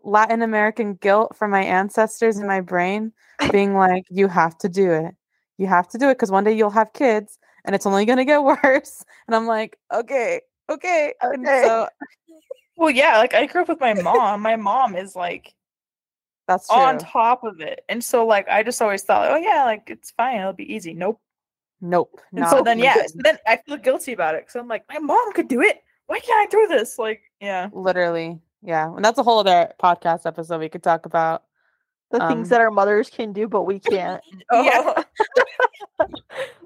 Latin 0.04 0.42
American 0.42 0.94
guilt 0.94 1.34
from 1.36 1.50
my 1.50 1.62
ancestors 1.62 2.38
in 2.38 2.46
my 2.46 2.60
brain, 2.60 3.12
being 3.50 3.74
like, 3.74 4.04
you 4.10 4.28
have 4.28 4.58
to 4.58 4.68
do 4.68 4.90
it. 4.90 5.14
You 5.58 5.66
have 5.66 5.88
to 5.88 5.98
do 5.98 6.10
it 6.10 6.14
because 6.14 6.30
one 6.30 6.44
day 6.44 6.52
you'll 6.52 6.70
have 6.70 6.92
kids 6.92 7.38
and 7.64 7.74
it's 7.74 7.86
only 7.86 8.04
going 8.04 8.18
to 8.18 8.24
get 8.24 8.42
worse. 8.62 9.04
And 9.26 9.34
I'm 9.34 9.46
like, 9.46 9.78
okay, 9.92 10.40
okay. 10.70 11.14
okay. 11.24 11.36
And 11.36 11.46
so, 11.46 11.88
well, 12.76 12.90
yeah, 12.90 13.18
like 13.18 13.34
I 13.34 13.46
grew 13.46 13.62
up 13.62 13.68
with 13.68 13.80
my 13.80 13.94
mom. 13.94 14.42
my 14.42 14.56
mom 14.56 14.96
is 14.96 15.16
like, 15.16 15.54
that's 16.46 16.68
true. 16.68 16.76
on 16.76 16.98
top 16.98 17.44
of 17.44 17.60
it. 17.60 17.84
And 17.88 18.02
so 18.02 18.26
like 18.26 18.48
I 18.48 18.62
just 18.62 18.80
always 18.80 19.02
thought, 19.02 19.30
oh 19.30 19.36
yeah, 19.36 19.64
like 19.64 19.84
it's 19.88 20.10
fine, 20.12 20.40
it'll 20.40 20.52
be 20.52 20.72
easy. 20.72 20.94
Nope. 20.94 21.20
Nope. 21.80 22.20
And 22.32 22.48
so 22.48 22.62
then 22.62 22.78
yeah, 22.78 22.94
so 23.06 23.14
then 23.16 23.38
I 23.46 23.58
feel 23.66 23.76
guilty 23.76 24.12
about 24.12 24.34
it 24.34 24.42
because 24.42 24.56
I'm 24.56 24.68
like, 24.68 24.84
my 24.88 24.98
mom 24.98 25.32
could 25.32 25.48
do 25.48 25.60
it. 25.60 25.82
Why 26.06 26.20
can't 26.20 26.48
I 26.48 26.50
do 26.50 26.66
this? 26.68 26.98
Like, 26.98 27.22
yeah. 27.40 27.68
Literally. 27.72 28.38
Yeah. 28.62 28.94
And 28.94 29.04
that's 29.04 29.18
a 29.18 29.22
whole 29.22 29.40
other 29.40 29.72
podcast 29.82 30.24
episode 30.24 30.60
we 30.60 30.68
could 30.68 30.82
talk 30.82 31.06
about. 31.06 31.42
The 32.12 32.22
um, 32.22 32.28
things 32.28 32.48
that 32.50 32.60
our 32.60 32.70
mothers 32.70 33.10
can 33.10 33.32
do, 33.32 33.48
but 33.48 33.62
we 33.62 33.80
can't. 33.80 34.22
oh. 34.52 35.04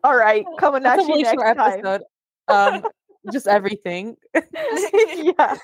All 0.05 0.17
right. 0.17 0.45
Coming 0.59 0.85
at 0.85 1.01
you 1.01 1.23
next 1.23 1.43
episode. 1.43 2.03
time. 2.49 2.83
Um, 2.83 2.91
just 3.33 3.47
everything. 3.47 4.17
yeah. 4.35 5.57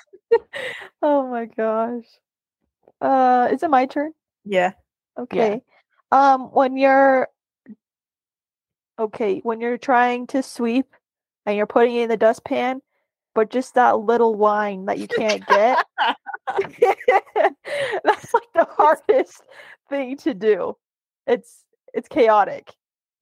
Oh 1.02 1.28
my 1.28 1.44
gosh. 1.44 2.04
Uh, 3.00 3.48
is 3.52 3.62
it 3.62 3.70
my 3.70 3.86
turn? 3.86 4.12
Yeah. 4.44 4.72
Okay. 5.18 5.62
Yeah. 6.12 6.32
Um, 6.32 6.52
when 6.52 6.76
you're 6.76 7.28
okay, 8.98 9.40
when 9.40 9.60
you're 9.60 9.78
trying 9.78 10.26
to 10.28 10.42
sweep 10.42 10.86
and 11.44 11.56
you're 11.56 11.66
putting 11.66 11.96
it 11.96 12.02
in 12.04 12.08
the 12.08 12.16
dustpan, 12.16 12.80
but 13.34 13.50
just 13.50 13.74
that 13.74 14.00
little 14.00 14.34
wine 14.34 14.86
that 14.86 14.98
you 14.98 15.08
can't 15.08 15.46
get. 15.46 15.84
That's 16.58 18.34
like 18.34 18.48
the 18.54 18.66
hardest 18.70 19.42
thing 19.88 20.16
to 20.18 20.34
do. 20.34 20.76
It's 21.26 21.64
it's 21.92 22.08
chaotic. 22.08 22.72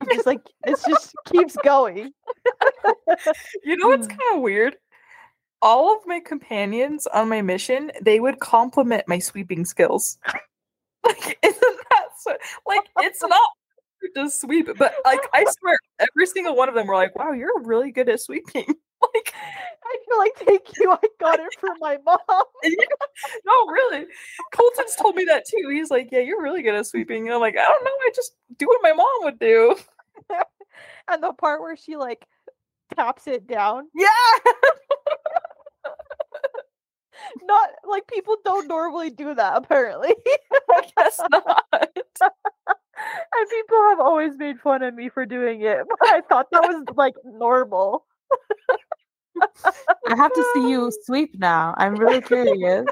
It's 0.02 0.14
just 0.14 0.26
like 0.26 0.42
it 0.66 0.78
just 0.86 1.14
keeps 1.26 1.56
going. 1.64 2.12
you 3.64 3.76
know 3.76 3.88
what's 3.88 4.06
kind 4.06 4.20
of 4.34 4.42
weird? 4.42 4.76
All 5.64 5.96
of 5.96 6.06
my 6.06 6.20
companions 6.20 7.06
on 7.08 7.28
my 7.28 7.40
mission, 7.42 7.90
they 8.02 8.20
would 8.20 8.38
compliment 8.38 9.08
my 9.08 9.18
sweeping 9.18 9.64
skills. 9.64 10.18
like, 11.04 11.38
isn't 11.42 11.78
that 11.90 12.08
so? 12.20 12.36
Like, 12.66 12.82
it's 12.98 13.22
not 13.26 13.48
just 14.14 14.42
sweep, 14.42 14.68
but 14.78 14.94
like, 15.06 15.26
I 15.32 15.44
swear, 15.58 15.78
every 15.98 16.26
single 16.26 16.54
one 16.54 16.68
of 16.68 16.74
them 16.74 16.86
were 16.86 16.94
like, 16.94 17.16
"Wow, 17.16 17.32
you're 17.32 17.62
really 17.62 17.90
good 17.90 18.10
at 18.10 18.20
sweeping." 18.20 18.66
like, 18.66 19.34
I 19.84 19.96
feel 20.06 20.18
like, 20.18 20.36
thank 20.36 20.62
you. 20.78 20.92
I 20.92 21.08
got 21.18 21.40
it 21.40 21.54
from 21.58 21.78
my 21.80 21.96
mom. 22.04 22.18
no, 23.46 23.66
really. 23.66 24.06
Colton's 24.52 24.94
told 24.96 25.16
me 25.16 25.24
that 25.24 25.44
too. 25.46 25.70
He's 25.70 25.90
like, 25.90 26.10
"Yeah, 26.12 26.20
you're 26.20 26.42
really 26.42 26.62
good 26.62 26.74
at 26.74 26.86
sweeping." 26.86 27.26
And 27.26 27.34
I'm 27.34 27.40
like, 27.40 27.56
"I 27.56 27.64
don't 27.66 27.84
know. 27.84 27.90
I 27.90 28.10
just 28.14 28.34
do 28.58 28.66
what 28.66 28.80
my 28.82 28.92
mom 28.92 29.06
would 29.22 29.38
do." 29.38 29.76
and 31.08 31.22
the 31.22 31.32
part 31.32 31.62
where 31.62 31.76
she 31.76 31.96
like 31.96 32.26
taps 32.94 33.26
it 33.26 33.46
down. 33.46 33.88
Yeah. 33.94 34.52
Not 37.44 37.70
like 37.88 38.06
people 38.06 38.36
don't 38.44 38.68
normally 38.68 39.10
do 39.10 39.34
that, 39.34 39.56
apparently. 39.56 40.14
I 40.70 40.82
guess 40.96 41.20
not. 41.30 41.64
and 41.72 43.48
people 43.50 43.82
have 43.90 44.00
always 44.00 44.36
made 44.36 44.60
fun 44.60 44.82
of 44.82 44.94
me 44.94 45.08
for 45.08 45.26
doing 45.26 45.62
it, 45.62 45.78
but 45.88 46.08
I 46.08 46.20
thought 46.22 46.48
that 46.52 46.62
was 46.62 46.84
like 46.96 47.14
normal. 47.24 48.06
I 50.08 50.16
have 50.16 50.32
to 50.32 50.50
see 50.54 50.70
you 50.70 50.92
sweep 51.04 51.38
now. 51.38 51.74
I'm 51.76 51.96
really 51.96 52.20
curious. 52.20 52.86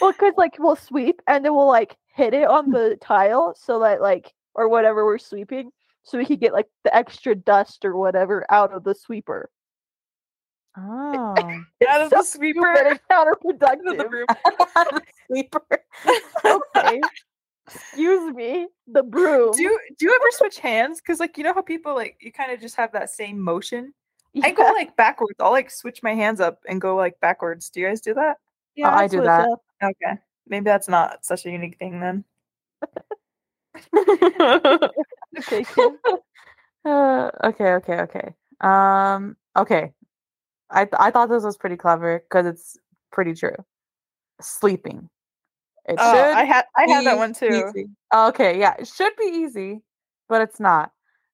well, 0.00 0.12
because 0.12 0.34
like 0.36 0.56
we'll 0.58 0.76
sweep 0.76 1.20
and 1.26 1.44
then 1.44 1.54
we'll 1.54 1.68
like 1.68 1.96
hit 2.14 2.34
it 2.34 2.48
on 2.48 2.70
the 2.70 2.96
tile 3.00 3.54
so 3.56 3.80
that 3.80 4.00
like 4.00 4.32
or 4.54 4.68
whatever 4.68 5.04
we're 5.04 5.18
sweeping, 5.18 5.70
so 6.02 6.18
we 6.18 6.26
could 6.26 6.40
get 6.40 6.52
like 6.52 6.66
the 6.84 6.94
extra 6.94 7.34
dust 7.34 7.84
or 7.84 7.96
whatever 7.96 8.44
out 8.50 8.72
of 8.72 8.84
the 8.84 8.94
sweeper. 8.94 9.50
Oh, 10.76 11.34
Out 11.88 12.00
of 12.02 12.10
the 12.10 12.22
sweeper. 12.22 12.74
Stupid 12.74 12.90
and 12.92 13.00
Out 13.10 13.28
of 13.28 13.40
counterproductive. 13.40 13.96
the 13.98 14.08
room. 14.08 14.26
sweeper. 15.26 15.84
okay. 16.44 17.00
Excuse 17.72 18.34
me, 18.34 18.66
the 18.88 19.02
broom. 19.02 19.52
Do 19.52 19.62
you, 19.62 19.78
do 19.98 20.06
you 20.06 20.12
ever 20.14 20.26
switch 20.30 20.58
hands? 20.58 21.00
Because 21.00 21.20
like 21.20 21.36
you 21.38 21.44
know 21.44 21.54
how 21.54 21.62
people 21.62 21.94
like 21.94 22.16
you 22.20 22.32
kind 22.32 22.50
of 22.52 22.60
just 22.60 22.76
have 22.76 22.92
that 22.92 23.10
same 23.10 23.38
motion. 23.40 23.94
I 24.42 24.52
go 24.52 24.62
like 24.76 24.96
backwards. 24.96 25.34
I'll 25.40 25.50
like 25.50 25.70
switch 25.70 26.02
my 26.02 26.14
hands 26.14 26.40
up 26.40 26.60
and 26.68 26.80
go 26.80 26.94
like 26.96 27.18
backwards. 27.20 27.68
Do 27.70 27.80
you 27.80 27.88
guys 27.88 28.00
do 28.00 28.14
that? 28.14 28.36
Yeah, 28.76 28.94
I 28.94 29.06
do 29.08 29.20
that. 29.22 29.48
up. 29.48 29.60
Okay. 29.82 30.18
Maybe 30.46 30.64
that's 30.64 30.88
not 30.88 31.24
such 31.24 31.46
a 31.46 31.50
unique 31.50 31.78
thing 31.78 32.00
then. 32.00 32.24
Okay, 35.38 35.64
Uh, 36.84 37.30
okay, 37.44 37.72
okay, 37.74 38.00
okay. 38.00 38.34
Um, 38.60 39.36
okay. 39.56 39.92
I 40.70 40.84
th- 40.84 40.96
I 40.98 41.10
thought 41.10 41.28
this 41.28 41.44
was 41.44 41.56
pretty 41.56 41.76
clever 41.76 42.22
because 42.28 42.46
it's 42.46 42.76
pretty 43.10 43.34
true. 43.34 43.56
Sleeping. 44.40 45.08
It 45.88 45.96
oh, 45.98 46.12
should 46.12 46.36
I 46.36 46.44
had 46.44 46.64
I 46.76 46.86
had 46.88 47.04
that 47.06 47.18
one 47.18 47.34
too. 47.34 47.64
easy. 47.68 47.88
Okay, 48.14 48.58
yeah, 48.58 48.74
it 48.78 48.88
should 48.88 49.14
be 49.16 49.24
easy, 49.24 49.82
but 50.28 50.42
it's 50.42 50.60
not. 50.60 50.92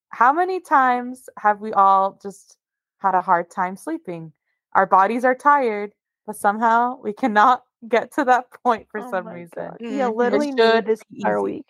How 0.09 0.31
many 0.31 0.59
times 0.59 1.29
have 1.37 1.59
we 1.59 1.73
all 1.73 2.19
just 2.21 2.57
had 2.99 3.13
a 3.15 3.21
hard 3.21 3.49
time 3.51 3.75
sleeping? 3.75 4.31
Our 4.73 4.85
bodies 4.85 5.25
are 5.25 5.35
tired, 5.35 5.91
but 6.25 6.35
somehow 6.35 6.99
we 7.01 7.13
cannot 7.13 7.63
get 7.87 8.13
to 8.13 8.23
that 8.25 8.45
point 8.63 8.87
for 8.89 9.01
Oh 9.01 9.09
some 9.11 9.27
reason. 9.27 9.49
God. 9.55 9.77
Yeah, 9.79 10.07
literally 10.07 10.51
should 10.57 10.85
this 10.85 11.03
be 11.11 11.17
entire 11.19 11.41
week. 11.41 11.65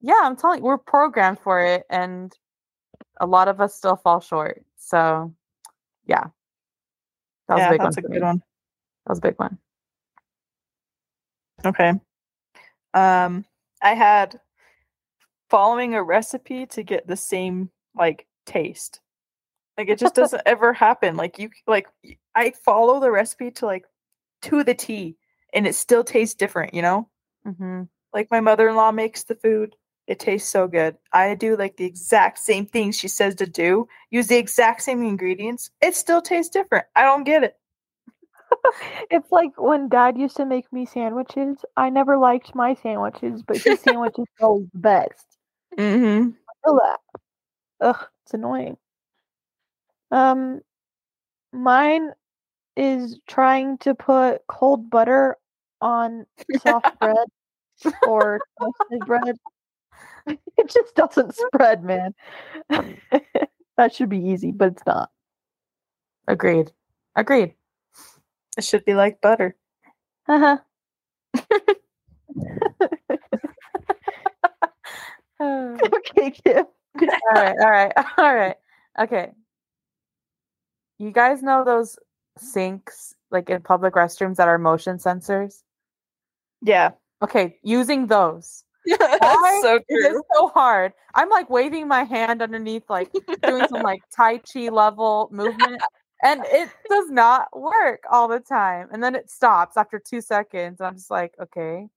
Yeah, 0.00 0.20
I'm 0.22 0.36
telling 0.36 0.58
you, 0.58 0.64
we're 0.64 0.78
programmed 0.78 1.40
for 1.40 1.60
it, 1.60 1.84
and 1.90 2.32
a 3.20 3.26
lot 3.26 3.48
of 3.48 3.60
us 3.60 3.74
still 3.74 3.96
fall 3.96 4.20
short. 4.20 4.64
So, 4.76 5.32
yeah, 6.06 6.26
that 7.48 7.54
was 7.54 7.60
yeah, 7.60 7.68
a 7.68 7.72
big 7.72 7.80
that's 7.80 7.96
one. 7.96 8.04
a 8.04 8.08
good 8.08 8.20
me. 8.20 8.20
one. 8.20 8.38
That 9.06 9.10
was 9.10 9.18
a 9.18 9.22
big 9.22 9.38
one. 9.38 9.58
Okay. 11.64 11.92
Um, 12.94 13.44
I 13.82 13.94
had 13.94 14.40
following 15.48 15.94
a 15.94 16.02
recipe 16.02 16.66
to 16.66 16.82
get 16.82 17.06
the 17.06 17.16
same 17.16 17.70
like 17.96 18.26
taste. 18.46 19.00
Like 19.78 19.88
it 19.88 19.98
just 19.98 20.14
doesn't 20.16 20.42
ever 20.46 20.72
happen. 20.72 21.16
Like 21.16 21.38
you 21.38 21.50
like 21.66 21.86
I 22.34 22.52
follow 22.64 23.00
the 23.00 23.10
recipe 23.10 23.50
to 23.52 23.66
like 23.66 23.84
to 24.42 24.64
the 24.64 24.74
T 24.74 25.16
and 25.54 25.66
it 25.66 25.74
still 25.74 26.04
tastes 26.04 26.34
different, 26.34 26.74
you 26.74 26.82
know? 26.82 27.08
hmm 27.44 27.82
Like 28.12 28.30
my 28.30 28.40
mother-in-law 28.40 28.92
makes 28.92 29.24
the 29.24 29.34
food, 29.34 29.74
it 30.06 30.18
tastes 30.18 30.48
so 30.48 30.68
good. 30.68 30.96
I 31.12 31.34
do 31.34 31.56
like 31.56 31.76
the 31.76 31.84
exact 31.84 32.38
same 32.38 32.66
things 32.66 32.96
she 32.96 33.08
says 33.08 33.34
to 33.36 33.46
do, 33.46 33.88
use 34.10 34.28
the 34.28 34.36
exact 34.36 34.82
same 34.82 35.02
ingredients. 35.02 35.70
It 35.80 35.96
still 35.96 36.22
tastes 36.22 36.50
different. 36.50 36.86
I 36.94 37.02
don't 37.02 37.24
get 37.24 37.44
it. 37.44 37.56
It's 39.10 39.30
like 39.30 39.60
when 39.60 39.88
dad 39.88 40.16
used 40.18 40.36
to 40.36 40.46
make 40.46 40.72
me 40.72 40.86
sandwiches. 40.86 41.64
I 41.76 41.90
never 41.90 42.16
liked 42.16 42.54
my 42.54 42.74
sandwiches, 42.74 43.42
but 43.42 43.58
his 43.58 43.80
sandwiches 43.82 44.26
are 44.40 44.46
always 44.46 44.68
the 44.72 44.78
best. 44.78 45.26
Mm-hmm. 45.78 46.30
I 46.30 46.52
Feel 46.64 46.80
that. 46.82 47.00
Ugh, 47.80 48.06
it's 48.24 48.34
annoying. 48.34 48.76
Um, 50.10 50.60
mine 51.52 52.12
is 52.76 53.18
trying 53.26 53.78
to 53.78 53.94
put 53.94 54.46
cold 54.46 54.90
butter 54.90 55.36
on 55.80 56.26
soft 56.58 56.98
bread 57.00 57.26
or 58.06 58.40
toasted 58.60 59.06
bread. 59.06 59.36
It 60.58 60.70
just 60.70 60.94
doesn't 60.94 61.34
spread, 61.34 61.84
man. 61.84 62.14
that 63.76 63.94
should 63.94 64.08
be 64.08 64.18
easy, 64.18 64.52
but 64.52 64.72
it's 64.72 64.86
not. 64.86 65.10
Agreed. 66.26 66.72
Agreed. 67.14 67.54
It 68.56 68.64
should 68.64 68.84
be 68.86 68.94
like 68.94 69.20
butter. 69.20 69.54
Uh-huh. 70.26 70.56
all 75.38 75.76
okay, 75.94 76.30
Kim. 76.30 76.64
right, 77.34 77.54
all 77.60 77.70
right, 77.70 77.92
all 78.16 78.34
right. 78.34 78.56
Okay. 78.98 79.32
You 80.98 81.10
guys 81.12 81.42
know 81.42 81.64
those 81.64 81.98
sinks 82.38 83.14
like 83.30 83.50
in 83.50 83.60
public 83.60 83.94
restrooms 83.94 84.36
that 84.36 84.48
are 84.48 84.58
motion 84.58 84.96
sensors? 84.96 85.62
Yeah. 86.62 86.92
Okay, 87.22 87.58
using 87.62 88.06
those. 88.06 88.64
Why 88.98 89.18
That's 89.20 89.62
so 89.62 89.78
true. 89.78 89.84
It 89.88 90.12
is 90.14 90.22
so 90.34 90.48
hard. 90.48 90.92
I'm 91.14 91.28
like 91.28 91.50
waving 91.50 91.88
my 91.88 92.04
hand 92.04 92.40
underneath, 92.40 92.84
like 92.88 93.10
doing 93.42 93.66
some 93.68 93.82
like 93.82 94.00
Tai 94.14 94.38
Chi 94.38 94.68
level 94.68 95.28
movement, 95.32 95.82
and 96.22 96.42
it 96.46 96.70
does 96.88 97.10
not 97.10 97.48
work 97.58 98.04
all 98.10 98.28
the 98.28 98.38
time. 98.38 98.88
And 98.92 99.02
then 99.02 99.14
it 99.16 99.30
stops 99.30 99.76
after 99.76 99.98
two 99.98 100.20
seconds. 100.20 100.80
And 100.80 100.86
I'm 100.86 100.94
just 100.94 101.10
like, 101.10 101.34
okay, 101.40 101.88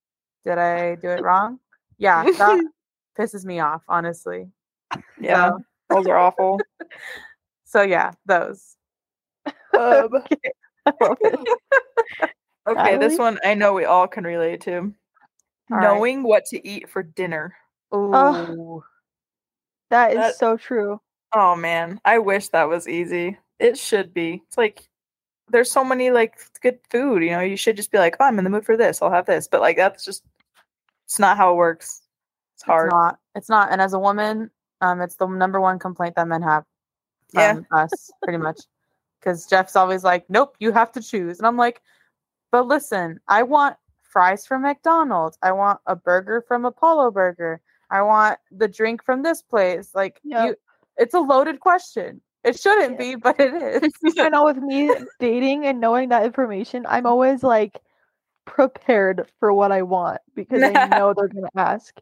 did 0.45 0.57
I 0.57 0.95
do 0.95 1.09
it 1.09 1.21
wrong? 1.21 1.59
Yeah, 1.99 2.23
that 2.23 2.65
pisses 3.19 3.45
me 3.45 3.59
off, 3.59 3.83
honestly. 3.87 4.47
Yeah, 5.19 5.49
So, 5.49 5.59
those 5.89 6.07
are 6.07 6.17
awful. 6.17 6.59
so 7.65 7.83
yeah, 7.83 8.13
those. 8.25 8.77
Um, 9.77 10.09
it. 10.31 10.55
okay, 12.67 12.97
this 12.97 13.19
one 13.19 13.37
I 13.43 13.53
know 13.53 13.73
we 13.73 13.85
all 13.85 14.07
can 14.07 14.23
relate 14.23 14.61
to. 14.61 14.93
All 15.71 15.77
right. 15.77 15.83
Knowing 15.83 16.23
what 16.23 16.45
to 16.45 16.67
eat 16.67 16.89
for 16.89 17.03
dinner. 17.03 17.55
Ooh. 17.93 18.83
That 19.89 20.11
is 20.11 20.17
That- 20.17 20.35
so 20.35 20.57
true. 20.57 21.01
Oh 21.33 21.55
man, 21.55 22.01
I 22.05 22.17
wish 22.19 22.49
that 22.49 22.67
was 22.69 22.87
easy. 22.87 23.37
It 23.59 23.77
should 23.77 24.13
be. 24.13 24.41
It's 24.47 24.57
like 24.57 24.87
there's 25.49 25.71
so 25.71 25.83
many 25.83 26.09
like 26.11 26.37
good 26.61 26.79
food, 26.89 27.23
you 27.23 27.31
know, 27.31 27.39
you 27.41 27.57
should 27.57 27.75
just 27.75 27.91
be 27.91 27.97
like, 27.99 28.15
"Oh, 28.19 28.25
I'm 28.25 28.37
in 28.39 28.43
the 28.45 28.49
mood 28.49 28.65
for 28.65 28.77
this. 28.77 29.01
I'll 29.01 29.11
have 29.11 29.25
this." 29.25 29.47
But 29.47 29.61
like 29.61 29.77
that's 29.77 30.03
just 30.05 30.23
it's 31.05 31.19
not 31.19 31.37
how 31.37 31.51
it 31.53 31.57
works. 31.57 32.01
It's 32.55 32.63
hard. 32.63 32.87
It's 32.87 32.93
not. 32.93 33.19
It's 33.35 33.49
not. 33.49 33.71
And 33.71 33.81
as 33.81 33.93
a 33.93 33.99
woman, 33.99 34.49
um, 34.81 35.01
it's 35.01 35.15
the 35.15 35.27
number 35.27 35.59
one 35.61 35.77
complaint 35.79 36.15
that 36.15 36.27
men 36.27 36.41
have 36.41 36.65
Yeah. 37.33 37.53
from 37.55 37.67
us, 37.71 38.11
pretty 38.23 38.37
much. 38.37 38.59
Because 39.19 39.45
Jeff's 39.47 39.75
always 39.75 40.03
like, 40.03 40.27
"Nope, 40.29 40.55
you 40.59 40.71
have 40.71 40.91
to 40.93 41.01
choose," 41.01 41.39
and 41.39 41.45
I'm 41.47 41.57
like, 41.57 41.81
"But 42.51 42.65
listen, 42.67 43.19
I 43.27 43.43
want 43.43 43.77
fries 44.09 44.45
from 44.45 44.63
McDonald's. 44.63 45.37
I 45.41 45.51
want 45.53 45.79
a 45.87 45.95
burger 45.95 46.41
from 46.47 46.65
Apollo 46.65 47.11
Burger. 47.11 47.61
I 47.91 48.01
want 48.01 48.39
the 48.51 48.67
drink 48.67 49.03
from 49.03 49.23
this 49.23 49.41
place." 49.41 49.95
Like, 49.95 50.19
Yep. 50.23 50.47
you, 50.49 50.55
it's 50.97 51.13
a 51.13 51.19
loaded 51.19 51.59
question. 51.59 52.21
It 52.43 52.59
shouldn't 52.59 52.97
be, 52.97 53.15
but 53.15 53.39
it 53.39 53.53
is. 53.83 53.93
I 54.19 54.29
know 54.29 54.45
with 54.45 54.57
me 54.57 54.91
dating 55.19 55.65
and 55.65 55.79
knowing 55.79 56.09
that 56.09 56.23
information, 56.25 56.85
I'm 56.87 57.05
always 57.05 57.43
like 57.43 57.81
prepared 58.45 59.29
for 59.39 59.53
what 59.53 59.71
I 59.71 59.81
want 59.83 60.21
because 60.35 60.63
I 60.63 60.73
know 60.97 61.13
they're 61.13 61.27
gonna 61.27 61.49
ask. 61.55 61.95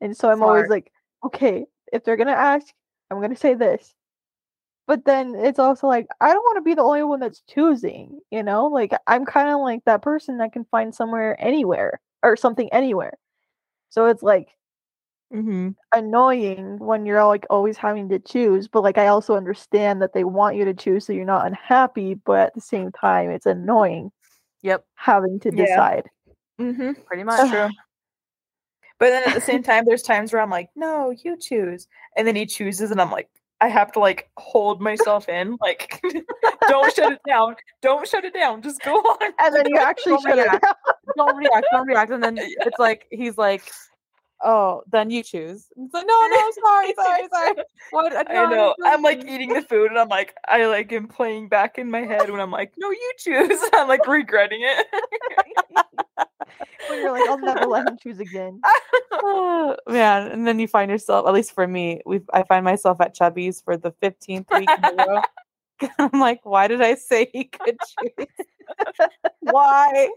And 0.00 0.16
so 0.16 0.30
I'm 0.30 0.42
always 0.42 0.68
like, 0.68 0.92
okay, 1.24 1.66
if 1.92 2.04
they're 2.04 2.16
gonna 2.16 2.32
ask, 2.32 2.66
I'm 3.10 3.20
gonna 3.20 3.36
say 3.36 3.54
this. 3.54 3.94
But 4.86 5.04
then 5.04 5.34
it's 5.34 5.58
also 5.58 5.86
like 5.86 6.06
I 6.20 6.32
don't 6.32 6.42
want 6.42 6.56
to 6.56 6.62
be 6.62 6.74
the 6.74 6.82
only 6.82 7.02
one 7.04 7.20
that's 7.20 7.42
choosing, 7.48 8.20
you 8.30 8.42
know? 8.42 8.66
Like 8.66 8.92
I'm 9.06 9.24
kind 9.24 9.48
of 9.48 9.60
like 9.60 9.84
that 9.84 10.02
person 10.02 10.38
that 10.38 10.52
can 10.52 10.64
find 10.66 10.94
somewhere 10.94 11.36
anywhere 11.42 12.00
or 12.22 12.36
something 12.36 12.72
anywhere. 12.72 13.14
So 13.90 14.06
it's 14.06 14.22
like 14.22 14.48
Mm-hmm. 15.34 15.70
annoying 15.94 16.78
when 16.78 17.06
you're 17.06 17.24
like 17.24 17.46
always 17.48 17.78
having 17.78 18.08
to 18.08 18.18
choose 18.18 18.68
but 18.68 18.82
like 18.82 18.98
i 18.98 19.06
also 19.06 19.34
understand 19.34 20.02
that 20.02 20.12
they 20.12 20.24
want 20.24 20.56
you 20.56 20.64
to 20.64 20.74
choose 20.74 21.06
so 21.06 21.12
you're 21.12 21.24
not 21.24 21.46
unhappy 21.46 22.14
but 22.14 22.38
at 22.40 22.54
the 22.54 22.60
same 22.60 22.92
time 22.92 23.30
it's 23.30 23.46
annoying 23.46 24.10
Yep, 24.62 24.84
having 24.94 25.40
to 25.40 25.50
Yeah. 25.50 25.64
decide 25.66 26.10
Mm-hmm. 26.60 26.92
pretty 27.06 27.24
much. 27.24 27.50
true. 27.50 27.68
But 28.98 29.10
then 29.10 29.24
at 29.26 29.34
the 29.34 29.40
same 29.40 29.62
time, 29.62 29.84
there's 29.84 30.02
times 30.02 30.32
where 30.32 30.40
I'm 30.40 30.50
like, 30.50 30.70
no, 30.76 31.10
you 31.10 31.36
choose. 31.36 31.88
And 32.16 32.26
then 32.26 32.36
he 32.36 32.46
chooses, 32.46 32.90
and 32.92 33.00
I'm 33.00 33.10
like, 33.10 33.28
I 33.62 33.68
have 33.68 33.92
to 33.92 34.00
like 34.00 34.28
hold 34.36 34.80
myself 34.80 35.28
in, 35.28 35.56
like, 35.60 36.02
don't 36.68 36.92
shut 36.92 37.12
it 37.12 37.20
down. 37.26 37.54
Don't 37.80 38.06
shut 38.06 38.24
it 38.24 38.34
down. 38.34 38.60
Just 38.60 38.82
go 38.82 38.96
on. 38.96 39.32
and 39.38 39.54
then 39.54 39.66
you 39.68 39.76
actually 39.80 40.20
shut 40.20 40.38
it 40.38 40.50
down 40.50 40.60
don't 41.16 41.36
react, 41.36 41.66
don't 41.72 41.86
react. 41.86 42.10
And 42.10 42.22
then 42.22 42.38
it's 42.38 42.78
like 42.78 43.06
he's 43.10 43.38
like, 43.38 43.62
oh, 44.44 44.82
then 44.90 45.10
you 45.10 45.22
choose. 45.22 45.68
It's 45.76 45.94
like, 45.94 46.06
no, 46.06 46.28
no, 46.28 46.50
sorry, 46.62 46.94
sorry, 46.96 47.28
sorry. 47.32 47.54
What? 47.90 48.30
I 48.30 48.50
know. 48.50 48.74
I'm 48.84 49.02
like 49.02 49.24
eating 49.24 49.52
the 49.52 49.62
food 49.62 49.90
and 49.90 49.98
I'm 49.98 50.08
like, 50.08 50.34
I 50.48 50.66
like 50.66 50.92
am 50.92 51.08
playing 51.08 51.48
back 51.48 51.78
in 51.78 51.90
my 51.90 52.00
head 52.00 52.30
when 52.30 52.40
I'm 52.40 52.50
like, 52.50 52.72
no, 52.76 52.90
you 52.90 53.12
choose. 53.18 53.58
I'm 53.72 53.88
like 53.88 54.06
regretting 54.06 54.60
it. 54.62 54.86
when 56.88 57.00
you're 57.00 57.12
like, 57.12 57.28
I'll 57.28 57.38
never 57.38 57.66
let 57.66 57.88
him 57.88 57.98
choose 58.02 58.18
again. 58.18 58.60
oh, 59.12 59.76
man, 59.88 60.30
and 60.30 60.46
then 60.46 60.58
you 60.58 60.68
find 60.68 60.90
yourself, 60.90 61.26
at 61.26 61.34
least 61.34 61.52
for 61.52 61.66
me, 61.66 62.00
we 62.06 62.20
I 62.32 62.42
find 62.44 62.64
myself 62.64 63.00
at 63.00 63.14
Chubby's 63.14 63.60
for 63.60 63.76
the 63.76 63.92
15th 64.02 64.58
week 64.58 64.68
in 64.70 64.84
a 64.84 65.06
row. 65.06 65.22
I'm 65.98 66.20
like, 66.20 66.40
why 66.44 66.68
did 66.68 66.80
I 66.80 66.94
say 66.94 67.28
he 67.32 67.44
could 67.44 67.76
choose? 68.00 68.26
why? 69.40 70.08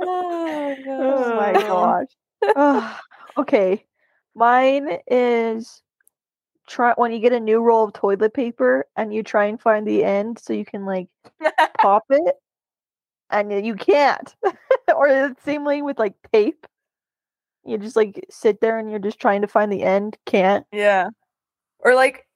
oh, 0.00 0.76
oh 0.88 1.36
my 1.36 1.52
gosh. 1.52 2.06
Okay. 3.36 3.84
Mine 4.34 4.98
is 5.06 5.82
try 6.66 6.92
when 6.96 7.12
you 7.12 7.20
get 7.20 7.32
a 7.32 7.40
new 7.40 7.60
roll 7.60 7.84
of 7.84 7.92
toilet 7.92 8.34
paper 8.34 8.86
and 8.96 9.14
you 9.14 9.22
try 9.22 9.46
and 9.46 9.60
find 9.60 9.86
the 9.86 10.04
end 10.04 10.38
so 10.38 10.52
you 10.52 10.64
can 10.64 10.84
like 10.84 11.08
pop 11.78 12.04
it 12.10 12.34
and 13.30 13.64
you 13.64 13.74
can't. 13.74 14.34
or 14.94 15.08
the 15.08 15.36
same 15.44 15.64
way 15.64 15.82
with 15.82 15.98
like 15.98 16.14
tape. 16.32 16.66
You 17.64 17.78
just 17.78 17.96
like 17.96 18.24
sit 18.30 18.60
there 18.60 18.78
and 18.78 18.90
you're 18.90 18.98
just 19.00 19.18
trying 19.20 19.42
to 19.42 19.48
find 19.48 19.72
the 19.72 19.82
end, 19.82 20.16
can't. 20.26 20.66
Yeah. 20.72 21.08
Or 21.80 21.94
like 21.94 22.26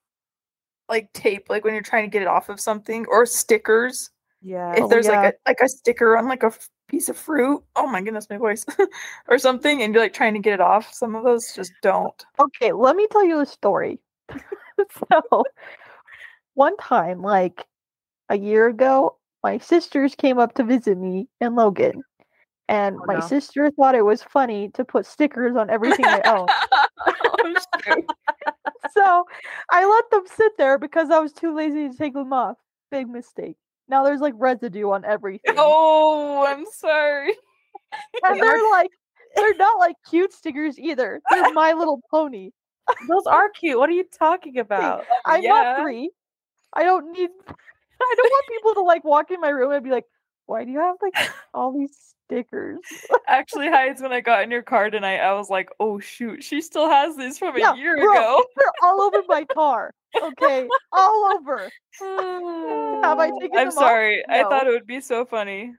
like 0.88 1.12
tape, 1.12 1.48
like 1.48 1.64
when 1.64 1.74
you're 1.74 1.82
trying 1.82 2.04
to 2.04 2.10
get 2.10 2.22
it 2.22 2.28
off 2.28 2.48
of 2.48 2.58
something, 2.60 3.06
or 3.08 3.24
stickers. 3.26 4.10
Yeah. 4.42 4.72
If 4.72 4.84
Oh, 4.84 4.88
there's 4.88 5.06
yeah. 5.06 5.20
like 5.20 5.34
a 5.34 5.50
like 5.50 5.60
a 5.62 5.68
sticker 5.68 6.16
on 6.16 6.26
like 6.26 6.42
a 6.42 6.52
piece 6.90 7.08
of 7.08 7.16
fruit, 7.16 7.62
oh 7.76 7.86
my 7.86 8.02
goodness, 8.02 8.28
my 8.28 8.36
voice, 8.36 8.66
or 9.28 9.38
something, 9.38 9.82
and 9.82 9.94
you're 9.94 10.02
like 10.02 10.12
trying 10.12 10.34
to 10.34 10.40
get 10.40 10.54
it 10.54 10.60
off. 10.60 10.92
Some 10.92 11.14
of 11.14 11.24
those 11.24 11.54
just 11.54 11.72
don't. 11.82 12.24
Okay, 12.38 12.72
let 12.72 12.96
me 12.96 13.06
tell 13.10 13.24
you 13.24 13.40
a 13.40 13.46
story. 13.46 14.00
so, 15.12 15.44
one 16.54 16.76
time, 16.78 17.22
like 17.22 17.66
a 18.28 18.36
year 18.36 18.66
ago, 18.66 19.16
my 19.42 19.58
sisters 19.58 20.14
came 20.14 20.38
up 20.38 20.54
to 20.54 20.64
visit 20.64 20.98
me 20.98 21.28
in 21.40 21.54
Logan. 21.54 22.02
And 22.68 22.96
Oh, 23.00 23.04
my 23.06 23.14
no. 23.14 23.20
sister 23.20 23.70
thought 23.70 23.94
it 23.94 24.04
was 24.04 24.22
funny 24.22 24.68
to 24.74 24.84
put 24.84 25.06
stickers 25.06 25.56
on 25.56 25.70
everything 25.70 26.06
I 26.06 26.20
own. 26.22 26.46
oh, 27.08 27.54
so 28.92 29.24
I 29.70 29.84
let 29.84 30.10
them 30.10 30.24
sit 30.26 30.52
there 30.58 30.78
because 30.78 31.10
I 31.10 31.18
was 31.20 31.32
too 31.32 31.54
lazy 31.54 31.88
to 31.88 31.96
take 31.96 32.14
them 32.14 32.32
off. 32.32 32.56
Big 32.90 33.08
mistake. 33.08 33.56
Now 33.90 34.04
there's 34.04 34.20
like 34.20 34.34
residue 34.36 34.90
on 34.90 35.04
everything. 35.04 35.54
oh, 35.58 36.44
I'm 36.46 36.64
sorry. 36.72 37.34
and 38.24 38.36
they 38.36 38.40
they're 38.40 38.70
like, 38.70 38.90
they're 39.34 39.56
not 39.56 39.78
like 39.78 39.96
cute 40.08 40.32
stickers 40.32 40.78
either. 40.78 41.20
They're 41.30 41.52
My 41.52 41.72
Little 41.72 42.00
Pony. 42.10 42.50
Those 43.08 43.26
are 43.26 43.50
cute. 43.50 43.78
What 43.78 43.88
are 43.90 43.92
you 43.92 44.04
talking 44.16 44.58
about? 44.66 45.04
I'm 45.24 45.42
Yeah. 45.42 45.50
not 45.50 45.82
three. 45.82 46.10
I 46.72 46.84
don't 46.84 47.10
need. 47.12 47.30
I 47.48 48.14
don't 48.16 48.30
want 48.30 48.46
people 48.48 48.74
to 48.74 48.80
like 48.82 49.04
walk 49.04 49.30
in 49.30 49.40
my 49.40 49.50
room 49.50 49.72
and 49.72 49.82
be 49.84 49.90
like, 49.90 50.06
"Why 50.50 50.64
do 50.64 50.72
you 50.72 50.80
have 50.80 50.96
like 51.00 51.14
all 51.54 51.72
these 51.72 51.96
stickers?" 52.26 52.80
Actually, 53.28 53.68
Heidi 53.68 54.02
when 54.02 54.12
I 54.12 54.20
got 54.20 54.42
in 54.42 54.50
your 54.50 54.62
car 54.62 54.90
tonight, 54.90 55.18
I 55.20 55.32
was 55.34 55.48
like, 55.48 55.70
oh 55.78 56.00
shoot, 56.00 56.42
she 56.42 56.60
still 56.60 56.88
has 56.90 57.16
these 57.16 57.38
from 57.38 57.56
a 57.56 57.76
year 57.76 57.96
bro. 57.96 58.10
ago. 58.12 58.44
They're 58.56 58.72
all 58.82 59.00
over 59.00 59.22
my 59.28 59.44
car. 59.44 59.94
Okay, 60.20 60.66
all 60.92 61.32
over. 61.36 61.70
Have 62.00 63.18
I 63.20 63.30
taken 63.40 63.56
I'm 63.56 63.68
them 63.68 63.68
off? 63.68 63.74
sorry. 63.74 64.24
I 64.28 64.42
thought 64.42 64.66
it 64.66 64.70
would 64.70 64.86
be 64.86 65.00
so 65.00 65.24
funny. 65.24 65.72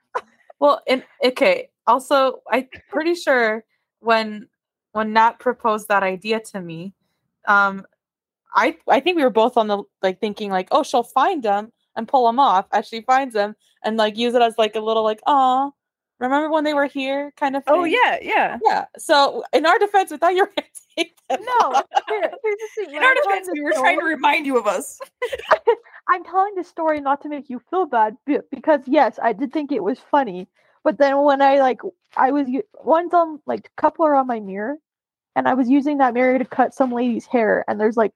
Well, 0.59 0.81
and 0.87 1.03
okay. 1.21 1.69
Also, 1.85 2.41
I'm 2.49 2.69
pretty 2.89 3.15
sure 3.15 3.65
when 3.99 4.47
when 4.93 5.11
Nat 5.11 5.39
proposed 5.39 5.89
that 5.89 6.03
idea 6.03 6.39
to 6.51 6.61
me, 6.61 6.93
um, 7.45 7.85
I 8.55 8.77
I 8.87 9.01
think 9.01 9.17
we 9.17 9.23
were 9.23 9.29
both 9.29 9.57
on 9.57 9.67
the 9.67 9.83
like 10.01 10.21
thinking 10.21 10.49
like, 10.49 10.69
oh, 10.71 10.83
she'll 10.83 11.03
find 11.03 11.43
them 11.43 11.73
and 11.95 12.07
pull 12.07 12.25
them 12.25 12.39
off 12.39 12.67
as 12.71 12.87
she 12.87 13.01
finds 13.01 13.33
them 13.33 13.55
and 13.83 13.97
like 13.97 14.17
use 14.17 14.33
it 14.33 14.41
as 14.41 14.55
like 14.57 14.75
a 14.75 14.79
little 14.79 15.03
like, 15.03 15.21
oh, 15.25 15.73
remember 16.19 16.49
when 16.49 16.63
they 16.63 16.73
were 16.73 16.85
here 16.85 17.33
kind 17.35 17.55
of 17.55 17.63
oh, 17.67 17.71
thing. 17.71 17.81
Oh 17.81 17.83
yeah, 17.85 18.17
yeah. 18.21 18.57
yeah. 18.63 18.85
So 18.97 19.43
in 19.53 19.65
our 19.65 19.79
defense, 19.79 20.11
we 20.11 20.17
thought 20.17 20.35
you 20.35 20.43
were 20.43 20.51
gonna 20.55 20.67
take 20.97 21.15
them. 21.29 21.39
No, 21.43 21.83
here, 22.07 22.31
the. 22.31 22.89
In 22.95 23.03
our 23.03 23.15
defense, 23.15 23.49
we 23.51 23.61
were 23.61 23.71
trying 23.71 23.99
to 23.99 24.05
remind 24.05 24.45
you 24.45 24.57
of 24.57 24.67
us. 24.67 24.99
I'm 26.07 26.23
telling 26.23 26.55
the 26.55 26.63
story 26.63 26.99
not 26.99 27.21
to 27.21 27.29
make 27.29 27.49
you 27.49 27.61
feel 27.69 27.85
bad, 27.85 28.17
because 28.25 28.81
yes, 28.85 29.19
I 29.21 29.33
did 29.33 29.53
think 29.53 29.71
it 29.71 29.83
was 29.83 29.99
funny. 29.99 30.47
But 30.83 30.97
then 30.97 31.21
when 31.21 31.41
I 31.41 31.59
like, 31.59 31.81
I 32.17 32.31
was 32.31 32.47
one's 32.83 33.13
on 33.13 33.39
like 33.45 33.67
a 33.67 33.81
couple 33.81 34.05
are 34.05 34.15
on 34.15 34.27
my 34.27 34.39
mirror, 34.39 34.77
and 35.35 35.47
I 35.47 35.53
was 35.53 35.69
using 35.69 35.99
that 35.99 36.13
mirror 36.13 36.37
to 36.37 36.45
cut 36.45 36.73
some 36.73 36.91
lady's 36.91 37.25
hair, 37.25 37.63
and 37.67 37.79
there's 37.79 37.97
like 37.97 38.13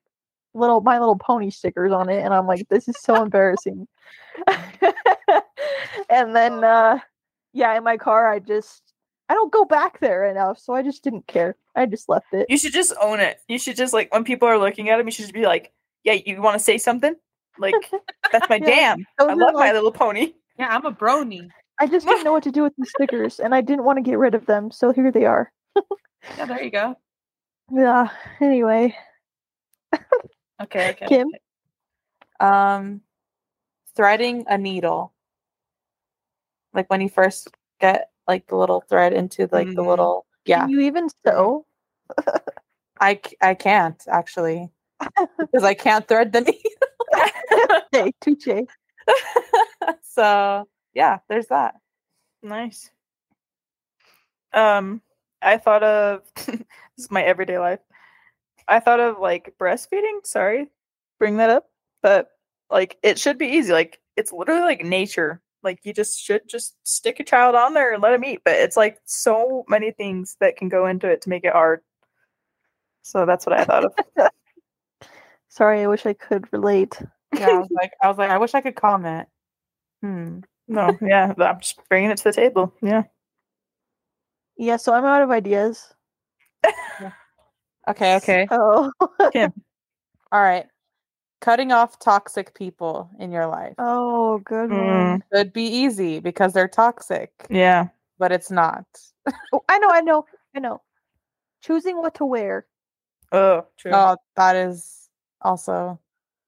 little 0.56 0.80
My 0.80 0.98
Little 0.98 1.18
Pony 1.18 1.50
stickers 1.50 1.92
on 1.92 2.08
it, 2.08 2.24
and 2.24 2.34
I'm 2.34 2.46
like, 2.46 2.68
this 2.68 2.88
is 2.88 2.96
so 3.00 3.22
embarrassing. 3.22 3.86
and 6.10 6.34
then, 6.34 6.64
uh 6.64 6.98
yeah, 7.52 7.74
in 7.76 7.84
my 7.84 7.96
car, 7.96 8.30
I 8.30 8.38
just 8.38 8.92
I 9.28 9.34
don't 9.34 9.52
go 9.52 9.64
back 9.64 9.98
there 10.00 10.28
enough, 10.30 10.58
so 10.58 10.74
I 10.74 10.82
just 10.82 11.02
didn't 11.02 11.26
care. 11.26 11.56
I 11.74 11.86
just 11.86 12.08
left 12.08 12.26
it. 12.32 12.46
You 12.48 12.58
should 12.58 12.72
just 12.72 12.92
own 13.00 13.18
it. 13.18 13.38
You 13.48 13.58
should 13.58 13.76
just 13.76 13.92
like 13.92 14.12
when 14.12 14.24
people 14.24 14.46
are 14.48 14.58
looking 14.58 14.90
at 14.90 14.98
them, 14.98 15.06
you 15.06 15.12
should 15.12 15.24
just 15.24 15.34
be 15.34 15.46
like, 15.46 15.72
"Yeah, 16.04 16.14
you 16.24 16.40
want 16.40 16.54
to 16.54 16.62
say 16.62 16.78
something? 16.78 17.14
Like 17.58 17.74
that's 18.30 18.48
my 18.48 18.56
Yeah, 18.62 18.66
jam. 18.66 19.06
I 19.18 19.24
are 19.24 19.36
love 19.36 19.54
My 19.54 19.72
Little 19.72 19.92
Pony." 19.92 20.34
Yeah, 20.58 20.68
I'm 20.68 20.84
a 20.84 20.92
brony. 20.92 21.48
I 21.78 21.86
just 21.86 22.06
didn't 22.06 22.24
know 22.24 22.32
what 22.32 22.44
to 22.44 22.50
do 22.50 22.62
with 22.62 22.74
the 22.78 22.86
stickers, 22.86 23.40
and 23.40 23.54
I 23.54 23.60
didn't 23.60 23.84
want 23.84 23.98
to 23.98 24.02
get 24.02 24.18
rid 24.18 24.34
of 24.34 24.46
them, 24.46 24.70
so 24.70 24.92
here 24.92 25.10
they 25.10 25.26
are. 25.26 25.52
Yeah, 26.36 26.44
there 26.46 26.62
you 26.62 26.70
go. 26.70 26.96
Yeah. 27.68 28.10
Anyway, 28.40 28.96
Okay, 30.62 30.90
okay. 30.90 31.06
Kim. 31.06 31.30
Um, 32.40 33.00
threading 33.94 34.44
a 34.48 34.58
needle. 34.58 35.12
Like 36.72 36.88
when 36.90 37.00
you 37.00 37.08
first 37.08 37.48
get 37.80 38.10
like 38.28 38.46
the 38.46 38.56
little 38.56 38.80
thread 38.82 39.12
into 39.12 39.48
like 39.52 39.68
the 39.74 39.82
Mhm. 39.82 39.86
little 39.86 40.26
yeah. 40.44 40.60
Can 40.60 40.70
you 40.70 40.80
even 40.80 41.08
sew? 41.26 41.66
I 43.00 43.20
I 43.40 43.54
can't 43.54 44.02
actually 44.08 44.70
because 45.38 45.64
I 45.64 45.74
can't 45.74 46.06
thread 46.06 46.32
the 46.32 46.40
needle. 46.42 46.62
Hey, 47.92 48.12
touche. 48.20 48.66
so 50.02 50.68
yeah, 50.94 51.18
there's 51.28 51.46
that. 51.48 51.76
Nice. 52.42 52.90
Um, 54.52 55.02
I 55.42 55.56
thought 55.58 55.82
of 55.82 56.22
this 56.46 56.60
is 56.98 57.10
my 57.10 57.22
everyday 57.22 57.58
life. 57.58 57.80
I 58.68 58.80
thought 58.80 59.00
of 59.00 59.18
like 59.18 59.54
breastfeeding. 59.60 60.24
Sorry, 60.24 60.68
bring 61.18 61.36
that 61.38 61.50
up, 61.50 61.66
but 62.02 62.28
like 62.70 62.98
it 63.02 63.18
should 63.18 63.38
be 63.38 63.46
easy. 63.46 63.72
Like 63.72 64.00
it's 64.16 64.32
literally 64.32 64.62
like 64.62 64.84
nature. 64.84 65.40
Like 65.62 65.80
you 65.84 65.92
just 65.92 66.20
should 66.20 66.42
just 66.48 66.74
stick 66.84 67.18
a 67.20 67.24
child 67.24 67.54
on 67.54 67.74
there 67.74 67.92
and 67.92 68.02
let 68.02 68.12
him 68.12 68.24
eat. 68.24 68.42
But 68.44 68.54
it's 68.54 68.76
like 68.76 68.98
so 69.04 69.64
many 69.68 69.90
things 69.90 70.36
that 70.40 70.56
can 70.56 70.68
go 70.68 70.86
into 70.86 71.08
it 71.08 71.22
to 71.22 71.28
make 71.28 71.44
it 71.44 71.52
hard. 71.52 71.80
So 73.02 73.24
that's 73.26 73.46
what 73.46 73.58
I 73.58 73.64
thought 73.64 73.84
of. 73.84 73.92
Sorry, 75.48 75.82
I 75.82 75.86
wish 75.86 76.06
I 76.06 76.12
could 76.12 76.52
relate. 76.52 77.00
Yeah, 77.34 77.48
I 77.48 77.58
was 77.58 77.68
like 77.70 77.92
I 78.02 78.08
was 78.08 78.18
like 78.18 78.30
I 78.30 78.38
wish 78.38 78.54
I 78.54 78.60
could 78.60 78.76
comment. 78.76 79.28
Hmm. 80.02 80.40
no, 80.68 80.96
yeah, 81.02 81.32
I'm 81.38 81.60
just 81.60 81.80
bringing 81.88 82.10
it 82.10 82.18
to 82.18 82.24
the 82.24 82.32
table. 82.32 82.74
Yeah. 82.82 83.04
Yeah, 84.58 84.76
so 84.76 84.94
I'm 84.94 85.04
out 85.04 85.22
of 85.22 85.30
ideas. 85.30 85.94
Okay, 87.88 88.16
okay. 88.16 88.48
Oh, 88.50 88.90
All 90.32 90.42
right. 90.42 90.66
Cutting 91.40 91.70
off 91.70 91.98
toxic 91.98 92.54
people 92.54 93.10
in 93.20 93.30
your 93.30 93.46
life. 93.46 93.74
oh, 93.78 94.38
good 94.38 94.70
one. 94.70 95.20
Mm, 95.20 95.22
Could 95.32 95.52
be 95.52 95.64
easy 95.64 96.18
because 96.18 96.52
they're 96.52 96.66
toxic, 96.68 97.30
yeah. 97.50 97.88
but 98.18 98.32
it's 98.32 98.50
not. 98.50 98.84
Oh, 99.52 99.62
I 99.68 99.78
know, 99.78 99.90
I 99.90 100.00
know, 100.00 100.24
I 100.56 100.60
know. 100.60 100.80
Choosing 101.62 101.98
what 101.98 102.14
to 102.16 102.24
wear. 102.24 102.66
Oh, 103.32 103.66
true. 103.76 103.92
Oh, 103.94 104.16
that 104.36 104.56
is 104.56 105.08
also 105.42 105.98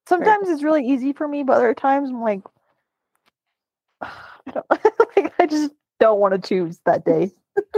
Sometimes 0.07 0.49
it's 0.49 0.63
really 0.63 0.87
easy 0.87 1.13
for 1.13 1.27
me, 1.27 1.43
but 1.43 1.57
other 1.57 1.75
times 1.75 2.09
I'm 2.09 2.21
like, 2.21 2.41
I, 4.01 4.11
don't, 4.51 4.65
like, 5.15 5.33
I 5.39 5.45
just 5.45 5.71
don't 5.99 6.19
want 6.19 6.33
to 6.33 6.39
choose 6.39 6.79
that 6.85 7.05
day. 7.05 7.31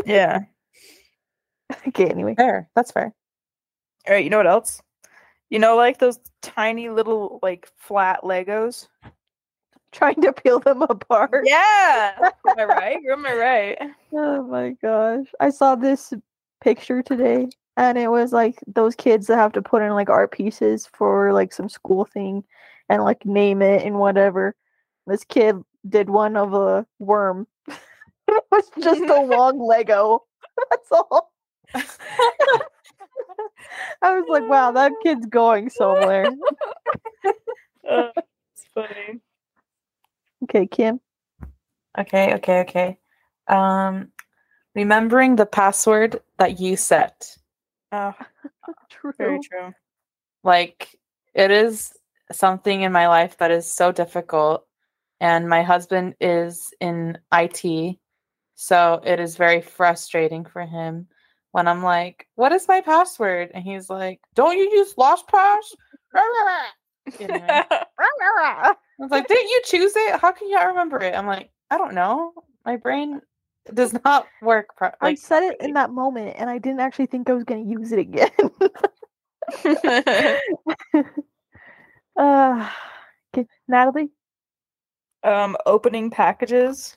yeah. 0.05 0.39
Okay, 1.89 2.07
anyway. 2.07 2.35
fair. 2.35 2.69
That's 2.73 2.91
fair. 2.91 3.13
All 4.07 4.15
right, 4.15 4.23
you 4.23 4.29
know 4.29 4.37
what 4.37 4.47
else? 4.47 4.81
You 5.49 5.59
know, 5.59 5.75
like 5.75 5.99
those 5.99 6.19
tiny 6.41 6.89
little 6.89 7.39
like 7.43 7.69
flat 7.77 8.21
Legos. 8.23 8.87
Trying 9.91 10.21
to 10.21 10.31
peel 10.31 10.59
them 10.59 10.81
apart. 10.83 11.43
Yeah, 11.45 12.29
am 12.47 12.59
I 12.59 12.63
right? 12.63 12.97
Am 13.11 13.25
I 13.25 13.33
right? 13.33 13.77
Oh 14.13 14.43
my 14.43 14.69
gosh. 14.81 15.27
I 15.41 15.49
saw 15.49 15.75
this 15.75 16.13
picture 16.61 17.01
today 17.01 17.49
and 17.75 17.97
it 17.97 18.09
was 18.09 18.31
like 18.31 18.59
those 18.67 18.95
kids 18.95 19.27
that 19.27 19.35
have 19.35 19.51
to 19.53 19.61
put 19.61 19.81
in 19.81 19.91
like 19.91 20.09
art 20.09 20.31
pieces 20.31 20.87
for 20.93 21.33
like 21.33 21.51
some 21.51 21.67
school 21.67 22.05
thing 22.05 22.43
and 22.87 23.03
like 23.03 23.25
name 23.25 23.61
it 23.61 23.85
and 23.85 23.99
whatever. 23.99 24.55
This 25.07 25.25
kid 25.25 25.57
did 25.87 26.09
one 26.09 26.37
of 26.37 26.53
a 26.53 26.85
worm. 26.99 27.47
it 27.67 28.43
was 28.51 28.69
just 28.81 29.01
a 29.01 29.21
long 29.21 29.59
Lego. 29.59 30.23
That's 30.69 30.91
all. 30.91 31.33
I 34.01 34.19
was 34.19 34.25
like, 34.29 34.47
wow, 34.47 34.71
that 34.71 34.91
kid's 35.03 35.25
going 35.25 35.69
somewhere. 35.69 36.27
Uh, 37.89 38.11
it's 38.17 38.65
funny. 38.73 39.19
Okay, 40.43 40.67
Kim. 40.67 40.99
Okay, 41.97 42.33
okay, 42.35 42.61
okay. 42.61 42.97
Um, 43.47 44.11
remembering 44.75 45.35
the 45.35 45.45
password 45.45 46.21
that 46.37 46.59
you 46.59 46.75
set. 46.75 47.37
Oh, 47.91 48.13
True. 48.89 49.13
very 49.17 49.39
true. 49.39 49.73
Like 50.43 50.95
it 51.33 51.51
is 51.51 51.91
something 52.31 52.81
in 52.81 52.91
my 52.91 53.07
life 53.07 53.37
that 53.37 53.51
is 53.51 53.71
so 53.71 53.91
difficult, 53.91 54.65
and 55.19 55.49
my 55.49 55.63
husband 55.63 56.15
is 56.21 56.73
in 56.79 57.17
IT, 57.31 57.99
so 58.55 59.01
it 59.05 59.19
is 59.19 59.35
very 59.35 59.61
frustrating 59.61 60.45
for 60.45 60.61
him 60.65 61.07
when 61.51 61.67
I'm 61.67 61.83
like, 61.83 62.27
"What 62.35 62.51
is 62.51 62.67
my 62.67 62.81
password?" 62.81 63.51
and 63.53 63.63
he's 63.63 63.89
like, 63.89 64.19
"Don't 64.35 64.57
you 64.57 64.69
use 64.71 64.93
LastPass?" 64.95 65.59
Anyway, 67.19 67.45
I 67.49 68.75
was 68.99 69.11
like, 69.11 69.27
"Didn't 69.27 69.49
you 69.49 69.61
choose 69.65 69.93
it? 69.95 70.19
How 70.19 70.31
can 70.31 70.47
you 70.47 70.55
not 70.55 70.67
remember 70.67 71.01
it?" 71.01 71.13
I'm 71.15 71.27
like, 71.27 71.51
"I 71.69 71.77
don't 71.77 71.93
know. 71.93 72.33
My 72.65 72.77
brain 72.77 73.21
does 73.73 73.93
not 74.05 74.27
work." 74.41 74.67
Pro- 74.77 74.91
I 75.01 75.15
said 75.15 75.43
it 75.43 75.57
in 75.61 75.73
that 75.73 75.91
moment, 75.91 76.35
and 76.37 76.49
I 76.49 76.57
didn't 76.57 76.79
actually 76.79 77.07
think 77.07 77.29
I 77.29 77.33
was 77.33 77.43
going 77.43 77.65
to 77.65 77.69
use 77.69 77.91
it 77.91 77.99
again. 77.99 78.29
uh, 82.17 82.69
okay, 83.33 83.47
Natalie. 83.67 84.09
um, 85.23 85.57
opening 85.65 86.09
packages. 86.09 86.95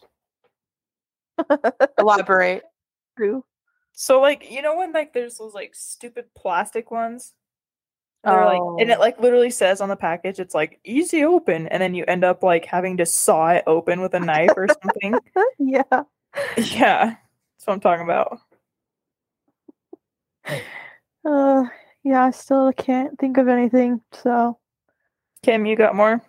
elaborate. 1.99 2.63
True. 3.17 3.45
So 3.95 4.21
like 4.21 4.51
you 4.51 4.61
know 4.61 4.77
when 4.77 4.93
like 4.93 5.13
there's 5.13 5.39
those 5.39 5.55
like 5.55 5.75
stupid 5.75 6.27
plastic 6.37 6.91
ones? 6.91 7.33
They're 8.25 8.45
like 8.45 8.61
and 8.81 8.91
it 8.91 8.97
Oh. 8.97 9.01
like 9.01 9.21
literally 9.21 9.51
says 9.51 9.81
on 9.81 9.89
the 9.89 9.97
package 9.97 10.41
it's 10.41 10.55
like 10.55 10.81
easy 10.85 11.25
open 11.25 11.69
and 11.69 11.81
then 11.83 11.95
you 11.95 12.05
end 12.09 12.25
up 12.25 12.43
like 12.43 12.65
having 12.65 12.97
to 12.97 13.07
saw 13.07 13.51
it 13.51 13.65
open 13.67 14.01
with 14.01 14.15
a 14.15 14.21
knife 14.21 14.51
or 14.57 14.67
something. 14.83 15.15
yeah. 15.59 15.83
yeah. 16.57 17.17
That's 17.17 17.67
what 17.67 17.75
I'm 17.75 17.81
talking 17.81 18.05
about. 18.05 18.39
Uh, 21.27 21.65
yeah. 22.03 22.23
I 22.23 22.33
still 22.33 22.71
can't 22.75 23.19
think 23.19 23.39
of 23.39 23.49
anything. 23.49 24.03
So 24.13 24.59
Kim, 25.43 25.65
you 25.65 25.75
got 25.75 25.95
more? 25.95 26.23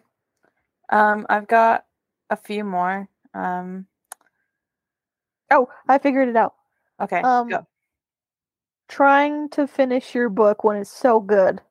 Um, 0.90 1.26
I've 1.30 1.48
got 1.48 1.86
a 2.30 2.38
few 2.38 2.64
more. 2.64 3.10
Um, 3.34 3.86
oh, 5.52 5.68
I 5.88 5.98
figured 5.98 6.30
it 6.30 6.38
out. 6.38 6.54
Okay. 7.02 7.22
Um, 7.22 7.50
go. 7.50 7.68
trying 8.88 9.50
to 9.50 9.68
finish 9.68 10.14
your 10.16 10.30
book 10.30 10.64
when 10.64 10.78
it's 10.78 10.92
so 10.92 11.20
good 11.20 11.62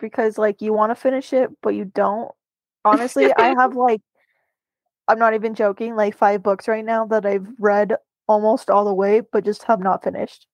because 0.00 0.38
like 0.38 0.62
you 0.62 0.72
want 0.72 0.90
to 0.90 0.94
finish 0.94 1.32
it 1.32 1.50
but 1.62 1.74
you 1.74 1.84
don't 1.84 2.30
honestly 2.84 3.32
i 3.36 3.48
have 3.58 3.74
like 3.76 4.00
i'm 5.08 5.18
not 5.18 5.34
even 5.34 5.54
joking 5.54 5.96
like 5.96 6.16
five 6.16 6.42
books 6.42 6.68
right 6.68 6.84
now 6.84 7.04
that 7.04 7.26
i've 7.26 7.48
read 7.58 7.94
almost 8.28 8.70
all 8.70 8.84
the 8.84 8.94
way 8.94 9.20
but 9.20 9.44
just 9.44 9.64
have 9.64 9.80
not 9.80 10.04
finished 10.04 10.46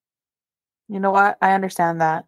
You 0.89 1.01
know 1.01 1.11
what? 1.11 1.39
I 1.41 1.53
understand 1.53 2.01
that. 2.01 2.25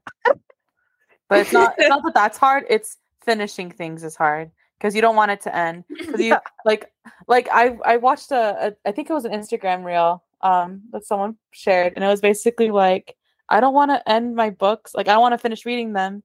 But 1.28 1.40
it's 1.40 1.52
not 1.52 1.74
it's 1.78 1.88
not 1.88 2.02
that 2.04 2.14
that's 2.14 2.38
hard. 2.38 2.64
It's 2.70 2.96
finishing 3.24 3.70
things 3.70 4.04
is 4.04 4.16
hard 4.16 4.50
because 4.78 4.94
you 4.94 5.02
don't 5.02 5.16
want 5.16 5.30
it 5.30 5.40
to 5.42 5.54
end. 5.54 5.84
you 5.90 6.30
Yeah. 6.30 6.40
like 6.64 6.90
like 7.26 7.48
I 7.52 7.76
I 7.84 7.96
watched 7.98 8.30
a, 8.30 8.68
a 8.68 8.88
I 8.88 8.92
think 8.92 9.10
it 9.10 9.12
was 9.12 9.24
an 9.24 9.32
Instagram 9.32 9.84
reel 9.84 10.22
um 10.42 10.82
that 10.92 11.04
someone 11.04 11.36
shared 11.52 11.94
and 11.96 12.04
it 12.04 12.08
was 12.08 12.20
basically 12.20 12.70
like 12.70 13.16
I 13.48 13.60
don't 13.60 13.74
want 13.74 13.90
to 13.92 14.08
end 14.10 14.34
my 14.34 14.50
books. 14.50 14.94
Like 14.94 15.08
I 15.08 15.18
want 15.18 15.32
to 15.32 15.38
finish 15.38 15.64
reading 15.64 15.92
them 15.92 16.22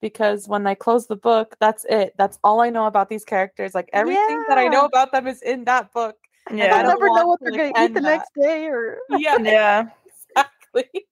because 0.00 0.48
when 0.48 0.66
I 0.66 0.74
close 0.74 1.06
the 1.06 1.16
book, 1.16 1.54
that's 1.60 1.84
it. 1.88 2.14
That's 2.16 2.38
all 2.42 2.60
I 2.60 2.70
know 2.70 2.86
about 2.86 3.08
these 3.08 3.24
characters. 3.24 3.74
Like 3.74 3.90
everything 3.92 4.42
that 4.48 4.58
I 4.58 4.68
know 4.68 4.84
about 4.86 5.12
them 5.12 5.26
is 5.26 5.42
in 5.42 5.64
that 5.64 5.92
book. 5.92 6.16
I 6.48 6.54
Yeah. 6.56 6.82
don't 6.82 6.88
never 6.88 7.06
know 7.14 7.26
what 7.26 7.40
they're 7.40 7.52
like, 7.52 7.74
gonna 7.74 7.84
eat 7.86 7.94
the 7.94 8.00
that. 8.00 8.10
next 8.18 8.30
day 8.34 8.66
or 8.66 8.98
Yeah, 9.10 9.36
Yeah. 9.38 9.84
exactly. 10.36 11.04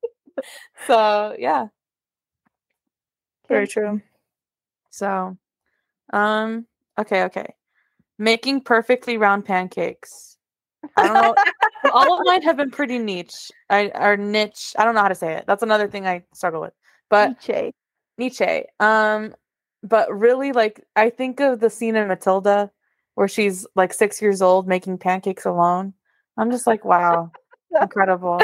so 0.86 1.36
yeah. 1.38 1.66
Very 3.48 3.66
true. 3.66 4.00
So, 4.90 5.36
um, 6.12 6.66
okay, 6.98 7.24
okay. 7.24 7.54
Making 8.18 8.60
perfectly 8.60 9.16
round 9.18 9.44
pancakes. 9.44 10.36
I 10.96 11.06
don't 11.08 11.20
know. 11.20 11.34
All 11.92 12.18
of 12.20 12.26
mine 12.26 12.42
have 12.42 12.56
been 12.56 12.70
pretty 12.70 12.98
niche. 12.98 13.50
I 13.68 13.90
or 13.94 14.16
niche. 14.16 14.74
I 14.78 14.84
don't 14.84 14.94
know 14.94 15.02
how 15.02 15.08
to 15.08 15.14
say 15.14 15.34
it. 15.34 15.44
That's 15.46 15.62
another 15.62 15.88
thing 15.88 16.06
I 16.06 16.24
struggle 16.34 16.60
with. 16.60 16.72
But 17.08 17.30
Nietzsche. 17.30 17.74
Nietzsche. 18.18 18.64
Um, 18.80 19.34
but 19.82 20.12
really, 20.12 20.52
like 20.52 20.84
I 20.96 21.10
think 21.10 21.40
of 21.40 21.60
the 21.60 21.70
scene 21.70 21.96
in 21.96 22.08
Matilda 22.08 22.70
where 23.14 23.28
she's 23.28 23.66
like 23.74 23.92
six 23.92 24.20
years 24.22 24.40
old 24.42 24.66
making 24.68 24.98
pancakes 24.98 25.44
alone. 25.44 25.92
I'm 26.36 26.50
just 26.50 26.66
like, 26.66 26.84
wow, 26.84 27.30
incredible. 27.80 28.40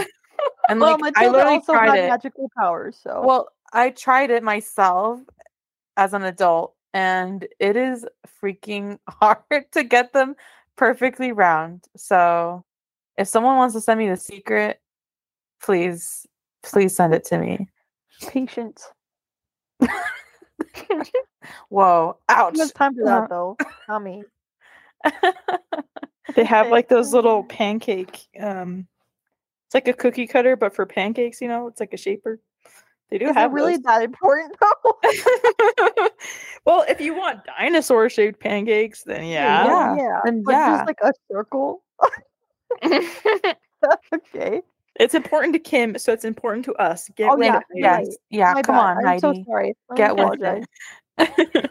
And 0.68 0.80
well 0.80 0.98
like 1.00 1.14
I 1.16 1.28
Matilda 1.28 1.38
literally 1.38 1.54
also 1.56 1.72
tried 1.72 1.88
had 1.90 1.98
it. 2.04 2.08
magical 2.08 2.50
powers 2.58 2.98
so 3.02 3.22
Well, 3.24 3.48
I 3.72 3.90
tried 3.90 4.30
it 4.30 4.42
myself 4.42 5.20
as 5.96 6.12
an 6.12 6.22
adult, 6.24 6.74
and 6.92 7.46
it 7.58 7.76
is 7.76 8.06
freaking 8.42 8.98
hard 9.08 9.38
to 9.72 9.84
get 9.84 10.12
them 10.12 10.34
perfectly 10.76 11.32
round. 11.32 11.84
So, 11.96 12.64
if 13.18 13.28
someone 13.28 13.56
wants 13.56 13.74
to 13.74 13.80
send 13.80 13.98
me 13.98 14.08
the 14.08 14.16
secret, 14.16 14.80
please, 15.62 16.26
please 16.62 16.94
send 16.94 17.14
it 17.14 17.24
to 17.26 17.38
me. 17.38 17.68
patience 18.22 18.88
Whoa, 21.68 22.18
ouch. 22.28 22.58
has 22.58 22.72
time 22.72 22.94
for 22.94 23.04
that 23.04 23.28
though 23.28 23.56
not 23.88 24.02
me 24.02 24.24
They 26.34 26.44
have 26.44 26.68
like 26.68 26.88
those 26.88 27.12
little 27.12 27.44
pancake 27.44 28.26
um 28.40 28.86
it's 29.66 29.74
like 29.74 29.88
a 29.88 29.92
cookie 29.92 30.26
cutter 30.26 30.56
but 30.56 30.74
for 30.74 30.86
pancakes, 30.86 31.40
you 31.40 31.48
know, 31.48 31.66
it's 31.68 31.80
like 31.80 31.92
a 31.92 31.96
shaper. 31.96 32.40
They 33.10 33.18
do 33.18 33.28
is 33.28 33.36
have 33.36 33.52
really 33.52 33.74
those. 33.74 33.82
that 33.82 34.02
important 34.02 34.56
though 34.60 36.08
well, 36.66 36.84
if 36.88 37.00
you 37.00 37.14
want 37.14 37.44
dinosaur 37.44 38.08
shaped 38.08 38.40
pancakes, 38.40 39.04
then 39.04 39.24
yeah. 39.24 39.64
Yeah, 39.66 39.96
yeah 39.96 40.20
but 40.24 40.52
yeah. 40.52 40.76
just 40.76 40.86
like 40.86 40.98
a 41.02 41.12
circle 41.30 41.84
okay 44.14 44.62
it's 44.98 45.14
important 45.14 45.52
to 45.52 45.58
Kim, 45.58 45.98
so 45.98 46.12
it's 46.12 46.24
important 46.24 46.64
to 46.64 46.74
us. 46.76 47.10
Get 47.16 47.30
Oh, 47.30 47.38
yeah, 47.38 47.58
it, 47.58 47.64
yes, 47.74 48.16
yeah. 48.30 48.54
My 48.54 48.62
come 48.62 48.76
bad. 48.76 48.96
on, 48.96 49.06
I'm 49.06 49.18
so 49.20 49.34
sorry. 49.46 49.74
Let 49.90 49.96
Get 49.98 50.16
with 50.16 50.40
it. 51.18 51.70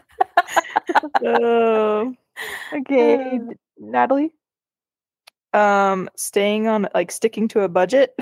Oh. 1.24 2.14
Okay, 2.72 3.38
Uh. 3.38 3.54
Natalie. 3.78 4.32
um 5.54 6.08
staying 6.16 6.68
on 6.68 6.86
like 6.94 7.10
sticking 7.10 7.48
to 7.48 7.62
a 7.62 7.68
budget. 7.68 8.14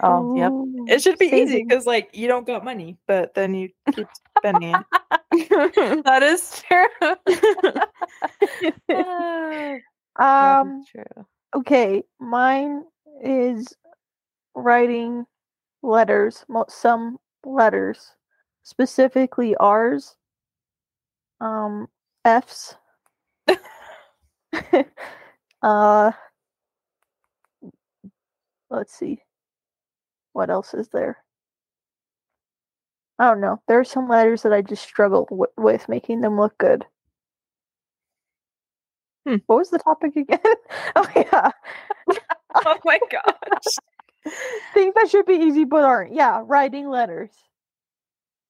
Oh, 0.00 0.36
yep. 0.36 0.52
It 0.88 1.02
should 1.02 1.18
be 1.18 1.26
easy 1.26 1.64
because 1.64 1.84
like 1.84 2.08
you 2.14 2.28
don't 2.28 2.46
got 2.46 2.64
money, 2.64 2.96
but 3.06 3.34
then 3.34 3.54
you 3.54 3.70
keep 3.92 4.06
spending 4.38 4.74
it. 5.32 6.04
That 6.04 6.22
is 6.22 6.62
true. 6.66 6.86
Um. 10.16 10.80
is 10.80 10.88
true. 10.90 11.26
Okay, 11.56 12.02
mine 12.20 12.84
is 13.22 13.74
writing 14.54 15.26
letters. 15.82 16.44
Some 16.68 17.18
letters, 17.44 18.14
specifically 18.64 19.56
R's. 19.56 20.16
Um, 21.40 21.88
F's. 22.24 22.76
uh. 25.62 26.12
Let's 28.70 28.94
see. 28.94 29.22
What 30.32 30.48
else 30.48 30.72
is 30.72 30.88
there? 30.88 31.22
I 33.18 33.28
don't 33.28 33.40
know. 33.40 33.60
There 33.68 33.78
are 33.78 33.84
some 33.84 34.08
letters 34.08 34.42
that 34.42 34.52
I 34.52 34.62
just 34.62 34.82
struggle 34.82 35.26
w- 35.26 35.46
with 35.56 35.88
making 35.88 36.20
them 36.20 36.36
look 36.38 36.56
good. 36.58 36.86
Hmm. 39.28 39.36
What 39.46 39.56
was 39.56 39.68
the 39.68 39.78
topic 39.78 40.16
again? 40.16 40.38
oh 40.96 41.06
yeah, 41.14 41.50
oh 42.54 42.76
my 42.82 42.98
gosh. 43.12 44.32
things 44.72 44.94
that 44.94 45.10
should 45.10 45.26
be 45.26 45.34
easy 45.34 45.64
but 45.64 45.84
aren't. 45.84 46.14
Yeah, 46.14 46.42
writing 46.46 46.88
letters. 46.88 47.30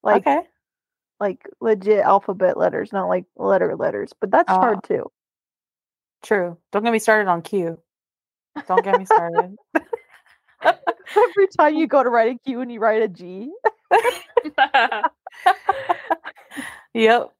Like 0.04 0.24
okay. 0.24 0.42
like 1.18 1.42
legit 1.60 1.98
alphabet 2.04 2.56
letters, 2.56 2.92
not 2.92 3.08
like 3.08 3.24
letter 3.36 3.74
letters. 3.74 4.12
But 4.20 4.30
that's 4.30 4.48
Oh. 4.52 4.54
hard 4.56 4.84
too. 4.84 5.10
True. 6.22 6.56
Don't 6.70 6.84
get 6.84 6.92
me 6.92 7.00
started 7.00 7.28
on 7.28 7.42
Q. 7.42 7.80
Don't 8.68 8.84
get 8.84 8.98
me 9.00 9.04
started. 9.04 9.56
Every 10.62 11.48
time 11.56 11.74
you 11.74 11.88
go 11.88 12.04
to 12.04 12.08
write 12.10 12.36
a 12.36 12.38
Q 12.38 12.60
and 12.60 12.70
you 12.70 12.78
write 12.78 13.02
a 13.02 13.08
G. 13.08 13.50
yep. 16.94 17.30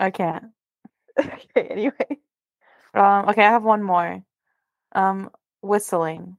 I 0.00 0.10
can't. 0.10 0.46
okay, 1.18 1.68
anyway. 1.68 2.18
Um, 2.94 3.28
okay, 3.28 3.44
I 3.44 3.50
have 3.50 3.64
one 3.64 3.82
more. 3.82 4.22
Um, 4.92 5.30
whistling. 5.62 6.36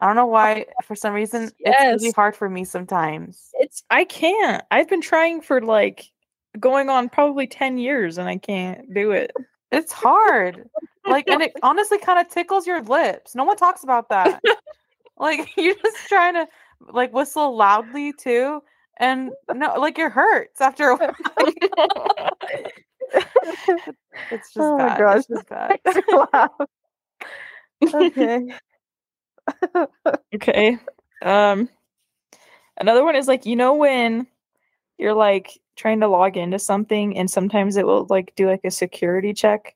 I 0.00 0.06
don't 0.06 0.16
know 0.16 0.26
why. 0.26 0.66
For 0.84 0.94
some 0.94 1.14
reason, 1.14 1.50
yes. 1.58 1.94
it's 1.94 2.02
really 2.02 2.12
hard 2.12 2.36
for 2.36 2.50
me 2.50 2.64
sometimes. 2.64 3.50
It's 3.54 3.82
I 3.90 4.04
can't. 4.04 4.62
I've 4.70 4.88
been 4.88 5.00
trying 5.00 5.40
for 5.40 5.60
like 5.60 6.10
going 6.60 6.90
on 6.90 7.08
probably 7.08 7.46
ten 7.46 7.78
years, 7.78 8.18
and 8.18 8.28
I 8.28 8.36
can't 8.36 8.92
do 8.92 9.12
it. 9.12 9.32
It's 9.72 9.92
hard. 9.92 10.68
like, 11.06 11.28
and 11.28 11.42
it 11.42 11.52
honestly 11.62 11.98
kind 11.98 12.18
of 12.18 12.28
tickles 12.28 12.66
your 12.66 12.82
lips. 12.82 13.34
No 13.34 13.44
one 13.44 13.56
talks 13.56 13.84
about 13.84 14.10
that. 14.10 14.42
like, 15.18 15.50
you're 15.56 15.74
just 15.74 16.08
trying 16.08 16.34
to 16.34 16.46
like 16.92 17.12
whistle 17.14 17.56
loudly 17.56 18.12
too, 18.12 18.62
and 18.98 19.30
no, 19.52 19.78
like 19.78 19.98
it 19.98 20.12
hurts 20.12 20.60
after 20.60 20.90
a 20.90 20.96
while. 20.98 22.30
it's 24.30 24.52
just 24.52 24.58
oh 24.58 24.78
bad. 24.78 24.98
Gosh. 24.98 25.24
It's 25.28 25.42
bad. 25.44 25.80
wow. 26.12 26.50
Okay. 27.94 28.48
okay. 30.34 30.78
Um 31.22 31.68
another 32.78 33.04
one 33.04 33.16
is 33.16 33.28
like 33.28 33.46
you 33.46 33.56
know 33.56 33.74
when 33.74 34.26
you're 34.98 35.14
like 35.14 35.58
trying 35.76 36.00
to 36.00 36.08
log 36.08 36.36
into 36.36 36.58
something 36.58 37.16
and 37.16 37.30
sometimes 37.30 37.76
it 37.76 37.86
will 37.86 38.06
like 38.08 38.32
do 38.36 38.48
like 38.48 38.64
a 38.64 38.70
security 38.70 39.32
check 39.32 39.74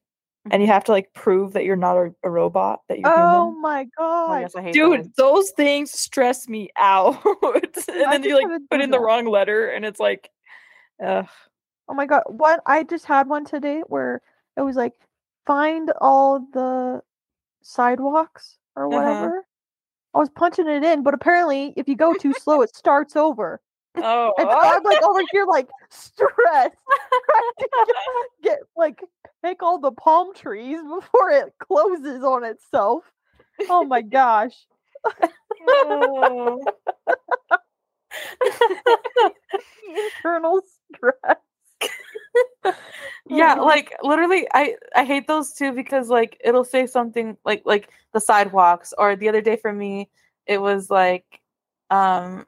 and 0.50 0.62
you 0.62 0.66
mm-hmm. 0.66 0.72
have 0.72 0.84
to 0.84 0.92
like 0.92 1.12
prove 1.12 1.52
that 1.52 1.64
you're 1.64 1.76
not 1.76 1.96
a, 1.96 2.14
a 2.24 2.30
robot 2.30 2.80
that 2.88 2.98
you're 2.98 3.08
oh 3.08 3.48
human. 3.48 3.60
my 3.60 3.86
god 3.98 4.50
oh, 4.54 4.72
dude 4.72 5.04
those. 5.04 5.12
those 5.16 5.50
things 5.50 5.90
stress 5.90 6.48
me 6.48 6.70
out 6.76 7.22
and 7.42 7.66
I 8.06 8.18
then 8.18 8.24
you 8.24 8.34
like 8.34 8.60
put 8.70 8.80
in 8.80 8.90
that. 8.90 8.96
the 8.96 9.02
wrong 9.02 9.26
letter 9.26 9.68
and 9.68 9.84
it's 9.84 10.00
like 10.00 10.30
ugh. 11.04 11.28
Oh 11.90 11.94
my 11.94 12.06
god 12.06 12.22
what 12.28 12.60
i 12.66 12.82
just 12.82 13.04
had 13.04 13.28
one 13.28 13.44
today 13.44 13.82
where 13.88 14.22
it 14.56 14.62
was 14.62 14.76
like 14.76 14.94
find 15.46 15.92
all 16.00 16.40
the 16.52 17.02
sidewalks 17.62 18.56
or 18.76 18.86
uh-huh. 18.86 18.96
whatever 18.96 19.38
uh-huh. 19.38 19.42
I 20.14 20.18
was 20.18 20.28
punching 20.30 20.68
it 20.68 20.82
in, 20.82 21.02
but 21.02 21.14
apparently, 21.14 21.72
if 21.76 21.88
you 21.88 21.96
go 21.96 22.14
too 22.14 22.32
slow, 22.32 22.62
it 22.62 22.74
starts 22.74 23.16
over. 23.16 23.60
Oh, 23.96 24.32
and 24.38 24.48
so 24.48 24.56
I'm 24.56 24.84
like 24.84 25.02
over 25.02 25.20
here, 25.32 25.44
like 25.46 25.68
stressed, 25.88 26.30
get, 27.58 27.70
get 28.40 28.58
like 28.76 29.02
pick 29.44 29.64
all 29.64 29.80
the 29.80 29.90
palm 29.90 30.32
trees 30.32 30.78
before 30.80 31.30
it 31.30 31.52
closes 31.58 32.22
on 32.22 32.44
itself. 32.44 33.02
Oh 33.68 33.84
my 33.84 34.00
gosh. 34.00 34.54
oh. 35.68 36.62
Internal 39.88 40.60
stress. 40.94 41.36
yeah, 43.28 43.54
like 43.54 43.94
literally 44.02 44.46
I 44.52 44.76
I 44.94 45.04
hate 45.04 45.26
those 45.26 45.52
too 45.52 45.72
because 45.72 46.08
like 46.08 46.40
it'll 46.44 46.64
say 46.64 46.86
something 46.86 47.36
like 47.44 47.62
like 47.64 47.88
the 48.12 48.20
sidewalks 48.20 48.92
or 48.96 49.16
the 49.16 49.28
other 49.28 49.40
day 49.40 49.56
for 49.56 49.72
me 49.72 50.08
it 50.46 50.60
was 50.60 50.90
like 50.90 51.40
um 51.90 52.46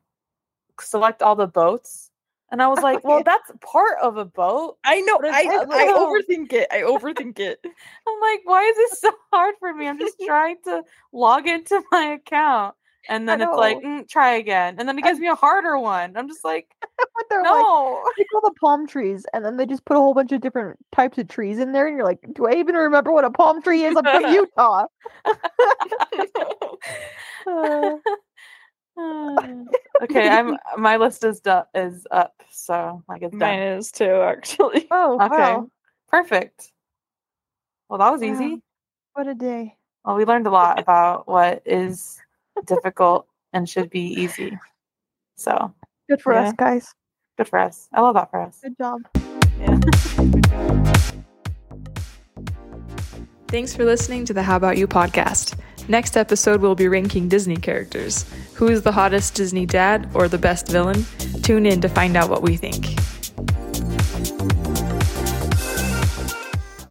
select 0.80 1.22
all 1.22 1.36
the 1.36 1.46
boats 1.46 2.12
and 2.52 2.62
I 2.62 2.68
was 2.68 2.80
like, 2.82 3.02
well, 3.02 3.22
that's 3.24 3.50
part 3.60 3.98
of 4.00 4.18
a 4.18 4.24
boat. 4.24 4.76
I 4.84 5.00
know. 5.00 5.18
I, 5.24 5.42
I, 5.50 5.84
I 5.84 5.88
overthink 5.88 6.52
it. 6.52 6.68
I 6.70 6.82
overthink 6.82 7.40
it. 7.40 7.58
I'm 7.64 8.20
like, 8.20 8.40
why 8.44 8.62
is 8.62 8.76
this 8.76 9.00
so 9.00 9.12
hard 9.32 9.54
for 9.58 9.74
me? 9.74 9.88
I'm 9.88 9.98
just 9.98 10.20
trying 10.24 10.58
to 10.64 10.84
log 11.12 11.48
into 11.48 11.82
my 11.90 12.12
account. 12.12 12.76
And 13.08 13.28
then 13.28 13.40
it's 13.40 13.56
like, 13.56 13.78
mm, 13.78 14.08
try 14.08 14.34
again. 14.34 14.76
And 14.78 14.88
then 14.88 14.98
it 14.98 15.02
gives 15.02 15.18
me 15.18 15.28
a 15.28 15.34
harder 15.34 15.78
one. 15.78 16.16
I'm 16.16 16.28
just 16.28 16.44
like, 16.44 16.68
no. 17.32 18.02
Like, 18.04 18.14
they 18.16 18.24
call 18.24 18.40
the 18.42 18.54
palm 18.60 18.86
trees, 18.86 19.26
and 19.32 19.44
then 19.44 19.56
they 19.56 19.66
just 19.66 19.84
put 19.84 19.96
a 19.96 20.00
whole 20.00 20.14
bunch 20.14 20.32
of 20.32 20.40
different 20.40 20.78
types 20.92 21.18
of 21.18 21.28
trees 21.28 21.58
in 21.58 21.72
there. 21.72 21.86
And 21.86 21.96
you're 21.96 22.06
like, 22.06 22.20
do 22.32 22.46
I 22.46 22.54
even 22.54 22.74
remember 22.74 23.12
what 23.12 23.24
a 23.24 23.30
palm 23.30 23.62
tree 23.62 23.84
is? 23.84 23.96
I'm 23.96 24.04
from 24.04 24.32
Utah. 24.32 24.86
okay, 30.02 30.28
I'm 30.28 30.56
my 30.76 30.96
list 30.96 31.24
is 31.24 31.40
du- 31.40 31.66
is 31.74 32.06
up, 32.10 32.34
so 32.50 33.02
I 33.08 33.18
guess 33.18 33.32
mine 33.32 33.60
is 33.60 33.90
too. 33.90 34.04
Actually. 34.04 34.86
Oh, 34.90 35.14
okay, 35.14 35.36
wow. 35.36 35.70
perfect. 36.08 36.70
Well, 37.88 37.98
that 37.98 38.10
was 38.10 38.22
wow. 38.22 38.32
easy. 38.32 38.62
What 39.14 39.26
a 39.26 39.34
day. 39.34 39.76
Well, 40.04 40.16
we 40.16 40.24
learned 40.24 40.46
a 40.46 40.50
lot 40.50 40.78
about 40.78 41.28
what 41.28 41.62
is 41.64 42.20
difficult 42.66 43.26
and 43.52 43.68
should 43.68 43.90
be 43.90 44.00
easy. 44.00 44.58
So 45.36 45.74
good 46.08 46.22
for 46.22 46.32
yeah. 46.34 46.48
us, 46.48 46.54
guys. 46.56 46.94
Good 47.36 47.48
for 47.48 47.58
us. 47.58 47.88
I 47.92 48.00
love 48.00 48.14
that 48.14 48.30
for 48.30 48.40
us. 48.40 48.60
Good 48.62 48.76
job. 48.76 49.00
Yeah. 49.58 49.80
Thanks 53.48 53.76
for 53.76 53.84
listening 53.84 54.24
to 54.26 54.32
the 54.32 54.42
How 54.42 54.56
About 54.56 54.78
You 54.78 54.86
podcast. 54.86 55.58
Next 55.88 56.16
episode, 56.16 56.60
we'll 56.60 56.74
be 56.74 56.88
ranking 56.88 57.28
Disney 57.28 57.56
characters. 57.56 58.24
Who 58.54 58.68
is 58.68 58.82
the 58.82 58.92
hottest 58.92 59.34
Disney 59.34 59.66
dad 59.66 60.08
or 60.14 60.28
the 60.28 60.38
best 60.38 60.68
villain? 60.68 61.04
Tune 61.42 61.66
in 61.66 61.80
to 61.80 61.88
find 61.88 62.16
out 62.16 62.30
what 62.30 62.42
we 62.42 62.56
think. 62.56 62.86